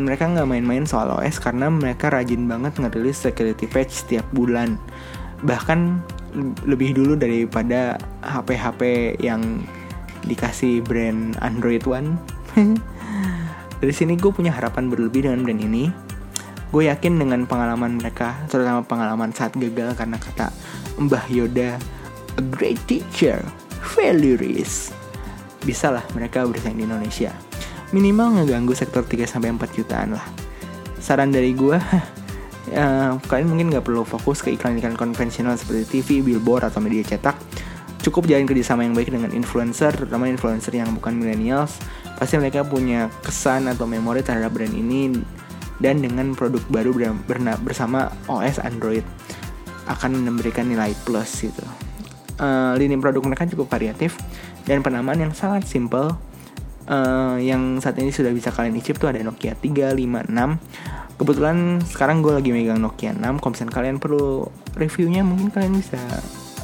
mereka 0.08 0.32
nggak 0.32 0.48
main-main 0.48 0.88
soal 0.88 1.12
OS 1.12 1.44
karena 1.44 1.68
mereka 1.68 2.08
rajin 2.08 2.48
banget 2.48 2.80
ngerilis 2.80 3.20
security 3.20 3.68
patch 3.68 4.08
setiap 4.08 4.24
bulan. 4.32 4.80
Bahkan 5.44 6.00
lebih 6.64 6.96
dulu 6.96 7.20
daripada 7.20 8.00
HP-HP 8.24 8.82
yang 9.20 9.64
dikasih 10.24 10.80
brand 10.88 11.36
Android 11.44 11.84
One. 11.84 12.16
Dari 13.82 13.94
sini 13.96 14.16
gue 14.16 14.30
punya 14.30 14.54
harapan 14.54 14.88
berlebih 14.88 15.26
dengan 15.26 15.42
brand 15.42 15.60
ini 15.60 16.11
gue 16.72 16.88
yakin 16.88 17.20
dengan 17.20 17.44
pengalaman 17.44 18.00
mereka 18.00 18.40
terutama 18.48 18.80
pengalaman 18.88 19.36
saat 19.36 19.52
gagal 19.60 19.92
karena 20.00 20.16
kata 20.16 20.56
Mbah 20.96 21.28
Yoda 21.28 21.76
a 22.40 22.44
great 22.48 22.80
teacher 22.88 23.44
failure 23.84 24.40
is. 24.40 24.96
Bisa 25.62 25.92
lah 25.92 26.06
mereka 26.16 26.48
bersaing 26.48 26.80
di 26.80 26.88
Indonesia. 26.88 27.36
Minimal 27.92 28.42
ngeganggu 28.42 28.72
sektor 28.72 29.04
3 29.04 29.28
sampai 29.28 29.52
4 29.52 29.78
jutaan 29.78 30.16
lah. 30.16 30.26
Saran 31.02 31.34
dari 31.34 31.52
gue 31.52 31.76
uh, 32.72 33.12
kalian 33.30 33.48
mungkin 33.52 33.68
nggak 33.74 33.84
perlu 33.84 34.08
fokus 34.08 34.40
ke 34.40 34.56
iklan-iklan 34.56 34.96
konvensional 34.96 35.60
seperti 35.60 36.00
TV, 36.00 36.24
billboard 36.24 36.72
atau 36.72 36.80
media 36.80 37.04
cetak. 37.04 37.36
Cukup 38.02 38.26
jalin 38.26 38.50
kerjasama 38.50 38.82
yang 38.82 38.98
baik 38.98 39.14
dengan 39.14 39.30
influencer 39.30 39.94
terutama 39.94 40.26
influencer 40.26 40.74
yang 40.74 40.90
bukan 40.98 41.14
millennials. 41.20 41.78
Pasti 42.18 42.38
mereka 42.40 42.66
punya 42.66 43.12
kesan 43.22 43.70
atau 43.70 43.86
memori 43.86 44.26
terhadap 44.26 44.54
brand 44.54 44.74
ini 44.74 45.22
dan 45.82 46.00
dengan 46.00 46.38
produk 46.38 46.62
baru 46.70 46.94
bersama 47.66 48.14
OS 48.30 48.62
Android 48.62 49.04
akan 49.90 50.22
memberikan 50.22 50.70
nilai 50.70 50.94
plus 51.04 51.42
gitu. 51.42 51.66
Uh, 52.38 52.74
lini 52.78 52.98
produk 52.98 53.22
mereka 53.26 53.50
cukup 53.50 53.70
variatif 53.70 54.18
dan 54.70 54.86
penamaan 54.86 55.18
yang 55.18 55.34
sangat 55.34 55.66
simple. 55.66 56.14
Uh, 56.90 57.38
yang 57.38 57.78
saat 57.78 57.96
ini 58.02 58.10
sudah 58.10 58.34
bisa 58.34 58.50
kalian 58.50 58.78
icip 58.78 58.98
tuh 58.98 59.10
ada 59.10 59.22
Nokia 59.22 59.58
356. 59.58 61.18
Kebetulan 61.22 61.78
sekarang 61.86 62.26
gue 62.26 62.34
lagi 62.34 62.50
megang 62.50 62.82
Nokia 62.82 63.14
6. 63.14 63.22
Kalau 63.22 63.52
misalnya 63.54 63.74
kalian 63.74 63.98
perlu 64.02 64.50
reviewnya 64.74 65.22
mungkin 65.22 65.54
kalian 65.54 65.78
bisa 65.78 66.02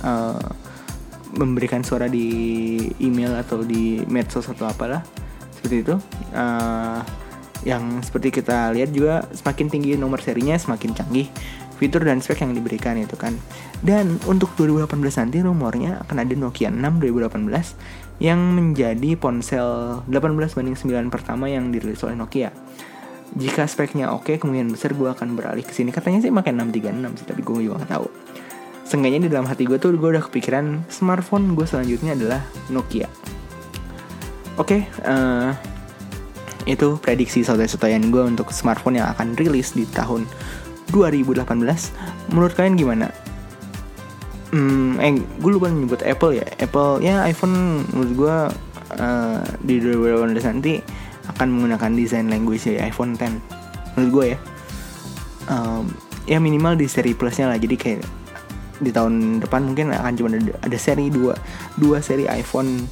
uh, 0.02 0.42
memberikan 1.38 1.86
suara 1.86 2.10
di 2.10 2.26
email 2.98 3.38
atau 3.38 3.62
di 3.62 4.02
medsos 4.10 4.50
atau 4.50 4.66
apalah 4.66 5.06
seperti 5.54 5.86
itu. 5.86 5.96
Uh, 6.34 7.02
yang 7.66 8.02
seperti 8.06 8.42
kita 8.42 8.74
lihat 8.76 8.94
juga 8.94 9.26
semakin 9.34 9.68
tinggi 9.72 9.98
nomor 9.98 10.22
serinya 10.22 10.58
semakin 10.58 10.94
canggih 10.94 11.28
fitur 11.78 12.02
dan 12.02 12.20
spek 12.20 12.42
yang 12.42 12.58
diberikan 12.58 12.98
itu 12.98 13.14
kan. 13.16 13.38
Dan 13.86 14.18
untuk 14.26 14.52
2018 14.58 14.98
nanti 15.22 15.38
rumornya 15.46 16.02
akan 16.04 16.18
ada 16.26 16.34
Nokia 16.34 16.74
6 16.74 16.82
2018 16.82 18.18
yang 18.18 18.42
menjadi 18.58 19.14
ponsel 19.14 20.02
18 20.10 20.58
banding 20.58 20.78
9 20.78 21.14
pertama 21.14 21.46
yang 21.46 21.70
dirilis 21.70 22.02
oleh 22.02 22.18
Nokia. 22.18 22.50
Jika 23.38 23.70
speknya 23.70 24.10
oke 24.10 24.42
kemungkinan 24.42 24.74
besar 24.74 24.98
gue 24.98 25.06
akan 25.06 25.38
beralih 25.38 25.62
ke 25.62 25.72
sini. 25.72 25.94
Katanya 25.94 26.26
sih 26.26 26.34
pakai 26.34 26.58
636 26.58 27.22
sih 27.22 27.26
tapi 27.30 27.42
gue 27.46 27.70
juga 27.70 27.86
gak 27.86 27.92
tahu. 27.94 28.08
Seenggaknya 28.88 29.28
di 29.28 29.30
dalam 29.30 29.46
hati 29.46 29.70
gue 29.70 29.78
tuh 29.78 29.94
gue 29.94 30.10
udah 30.18 30.24
kepikiran 30.26 30.90
smartphone 30.90 31.54
gue 31.54 31.68
selanjutnya 31.70 32.18
adalah 32.18 32.42
Nokia. 32.74 33.06
Oke, 34.58 34.90
okay, 34.90 35.06
uh, 35.06 35.54
eh, 35.54 35.77
itu 36.68 37.00
prediksi 37.00 37.48
saudara-saudara 37.48 37.96
gue 37.98 38.24
untuk 38.28 38.52
smartphone 38.52 39.00
yang 39.00 39.08
akan 39.16 39.40
rilis 39.40 39.72
di 39.72 39.88
tahun 39.88 40.28
2018. 40.92 41.48
Menurut 42.36 42.54
kalian 42.54 42.76
gimana? 42.76 43.08
Hmm, 44.52 45.00
eh, 45.00 45.20
gue 45.20 45.52
lupa 45.52 45.72
menyebut 45.72 46.04
Apple 46.04 46.44
ya. 46.44 46.46
Apple 46.60 47.04
ya 47.04 47.24
iPhone 47.28 47.88
menurut 47.92 48.12
gue 48.16 48.36
uh, 49.00 49.42
di 49.64 49.80
2018 49.80 50.52
nanti 50.52 50.80
akan 51.36 51.48
menggunakan 51.52 51.92
desain 51.96 52.28
language 52.28 52.68
dari 52.68 52.80
iPhone 52.84 53.16
10. 53.16 53.96
Menurut 53.96 54.12
gue 54.12 54.26
ya. 54.36 54.40
Um, 55.48 55.88
ya 56.28 56.40
minimal 56.44 56.76
di 56.76 56.88
seri 56.92 57.16
plusnya 57.16 57.52
lah. 57.52 57.60
Jadi 57.60 57.76
kayak 57.80 58.04
di 58.78 58.94
tahun 58.94 59.42
depan 59.42 59.74
mungkin 59.74 59.90
akan 59.90 60.14
cuma 60.14 60.30
ada, 60.38 60.54
ada 60.62 60.78
seri 60.78 61.10
dua 61.10 61.34
dua 61.82 61.98
seri 61.98 62.30
iPhone 62.30 62.86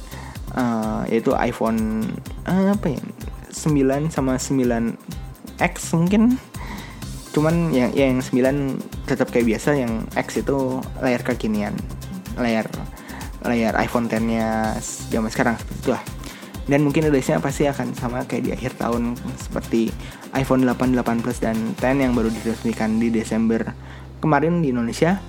uh, 0.58 1.06
yaitu 1.06 1.30
iPhone 1.38 2.10
uh, 2.42 2.74
apa 2.74 2.98
ya 2.98 3.02
9 3.56 4.12
sama 4.12 4.36
9X 4.36 5.74
mungkin. 5.96 6.36
Cuman 7.32 7.72
yang 7.72 7.90
ya 7.96 8.12
yang 8.12 8.20
9 8.20 9.08
tetap 9.08 9.32
kayak 9.32 9.56
biasa 9.56 9.80
yang 9.80 10.04
X 10.12 10.44
itu 10.44 10.84
layar 11.00 11.24
kekinian. 11.24 11.72
Layar 12.36 12.68
layar 13.40 13.72
iPhone 13.80 14.12
10 14.12 14.28
nya 14.28 14.76
zaman 15.08 15.32
sekarang 15.32 15.56
seperti 15.56 15.80
itu 15.80 15.90
lah 15.96 16.04
dan 16.66 16.82
mungkin 16.82 17.06
rilisnya 17.06 17.38
pasti 17.38 17.70
akan 17.70 17.94
sama 17.94 18.26
kayak 18.26 18.42
di 18.42 18.50
akhir 18.50 18.74
tahun 18.74 19.14
seperti 19.38 19.94
iPhone 20.34 20.66
8, 20.66 20.98
8 20.98 21.22
Plus 21.22 21.38
dan 21.38 21.54
10 21.78 22.02
yang 22.02 22.12
baru 22.12 22.28
diresmikan 22.30 22.98
di 22.98 23.08
Desember 23.14 23.70
kemarin 24.18 24.66
di 24.66 24.74
Indonesia. 24.74 25.22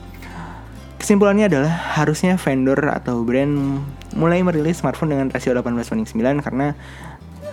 Kesimpulannya 0.98 1.46
adalah 1.46 1.70
harusnya 2.02 2.42
vendor 2.42 2.90
atau 2.90 3.22
brand 3.22 3.86
mulai 4.18 4.42
merilis 4.42 4.82
smartphone 4.82 5.14
dengan 5.14 5.30
rasio 5.30 5.54
18 5.54 5.78
banding 5.78 6.10
9 6.10 6.42
karena 6.42 6.74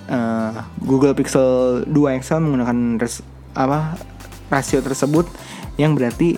uh, 0.09 0.65
Google 0.83 1.17
Pixel 1.17 1.83
2 1.89 2.21
XL 2.21 2.41
menggunakan 2.43 3.01
res, 3.01 3.25
apa 3.55 3.97
rasio 4.53 4.83
tersebut 4.85 5.29
yang 5.81 5.97
berarti 5.99 6.37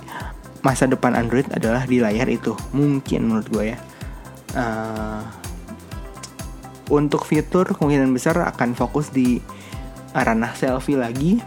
masa 0.65 0.91
depan 0.91 1.15
Android 1.15 1.47
adalah 1.53 1.87
di 1.87 2.03
layar 2.03 2.27
itu. 2.27 2.55
Mungkin 2.75 3.21
menurut 3.27 3.47
gue 3.51 3.65
ya. 3.75 3.79
Uh, 4.57 5.23
untuk 6.91 7.27
fitur 7.27 7.67
kemungkinan 7.67 8.11
besar 8.15 8.39
akan 8.47 8.79
fokus 8.79 9.11
di 9.11 9.43
ranah 10.15 10.55
selfie 10.55 10.99
lagi. 10.99 11.43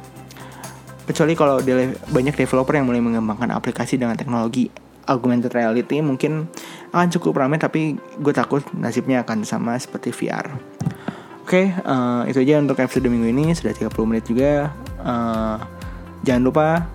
Kecuali 1.09 1.33
kalau 1.33 1.57
de 1.57 1.97
banyak 2.13 2.37
developer 2.37 2.75
yang 2.77 2.85
mulai 2.85 3.01
mengembangkan 3.01 3.49
aplikasi 3.49 3.97
dengan 3.97 4.13
teknologi 4.13 4.69
augmented 5.09 5.49
reality 5.57 6.05
mungkin 6.05 6.45
akan 6.93 7.09
cukup 7.09 7.41
ramai 7.41 7.57
tapi 7.57 7.97
gue 7.97 8.33
takut 8.33 8.61
nasibnya 8.77 9.25
akan 9.25 9.41
sama 9.41 9.73
seperti 9.81 10.13
VR. 10.13 10.53
Oke, 11.49 11.65
okay, 11.65 11.81
uh, 11.81 12.29
itu 12.29 12.45
aja 12.45 12.61
untuk 12.61 12.77
episode 12.77 13.09
minggu 13.09 13.33
ini 13.33 13.57
sudah 13.57 13.73
30 13.73 13.89
menit 14.05 14.29
juga. 14.29 14.69
Uh, 15.01 15.57
jangan 16.21 16.45
lupa 16.45 16.85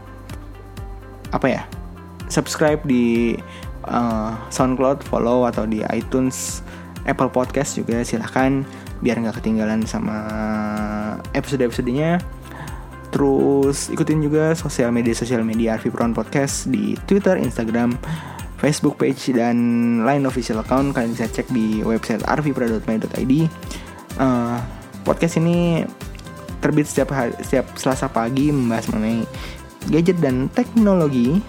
apa 1.34 1.46
ya? 1.50 1.66
Subscribe 2.30 2.78
di 2.86 3.34
uh, 3.90 4.30
SoundCloud, 4.54 5.02
follow 5.10 5.42
atau 5.50 5.66
di 5.66 5.82
iTunes, 5.90 6.62
Apple 7.02 7.34
Podcast 7.34 7.74
juga 7.74 8.06
silahkan 8.06 8.62
biar 9.02 9.26
nggak 9.26 9.42
ketinggalan 9.42 9.90
sama 9.90 10.22
episode-episodenya. 11.34 12.22
Terus 13.10 13.90
ikutin 13.90 14.22
juga 14.22 14.54
sosial 14.54 14.94
media 14.94 15.18
sosial 15.18 15.42
media 15.42 15.74
Arfi 15.74 15.90
Brown 15.90 16.14
Podcast 16.14 16.70
di 16.70 16.94
Twitter, 17.10 17.42
Instagram, 17.42 17.98
Facebook 18.62 19.02
page 19.02 19.34
dan 19.34 19.58
lain 20.06 20.22
official 20.30 20.62
account 20.62 20.94
kalian 20.94 21.10
bisa 21.10 21.26
cek 21.26 21.50
di 21.50 21.82
website 21.82 22.22
arvipra.my.id. 22.22 23.34
Uh, 24.14 24.58
podcast 25.02 25.36
ini 25.42 25.82
terbit 26.62 26.88
setiap 26.88 27.12
hari, 27.12 27.34
setiap 27.42 27.68
Selasa 27.76 28.08
pagi 28.08 28.48
membahas 28.48 28.88
mengenai 28.94 29.26
gadget 29.90 30.18
dan 30.22 30.48
teknologi. 30.52 31.42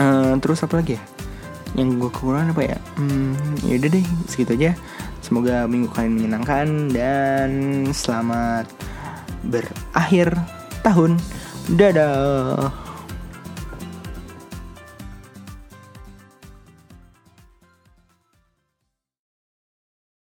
Uh, 0.00 0.36
terus 0.40 0.64
apa 0.64 0.80
lagi 0.80 0.98
ya? 0.98 1.02
Yang 1.78 1.88
gue 2.02 2.10
kekurangan 2.10 2.52
apa 2.52 2.62
ya? 2.66 2.78
Hmm, 2.98 3.36
yaudah 3.64 3.90
deh, 3.94 4.06
segitu 4.26 4.58
aja. 4.58 4.72
Semoga 5.22 5.68
minggu 5.70 5.92
kalian 5.94 6.16
menyenangkan 6.16 6.90
dan 6.90 7.50
selamat 7.94 8.66
berakhir 9.46 10.34
tahun. 10.82 11.20
Dadah. 11.70 12.89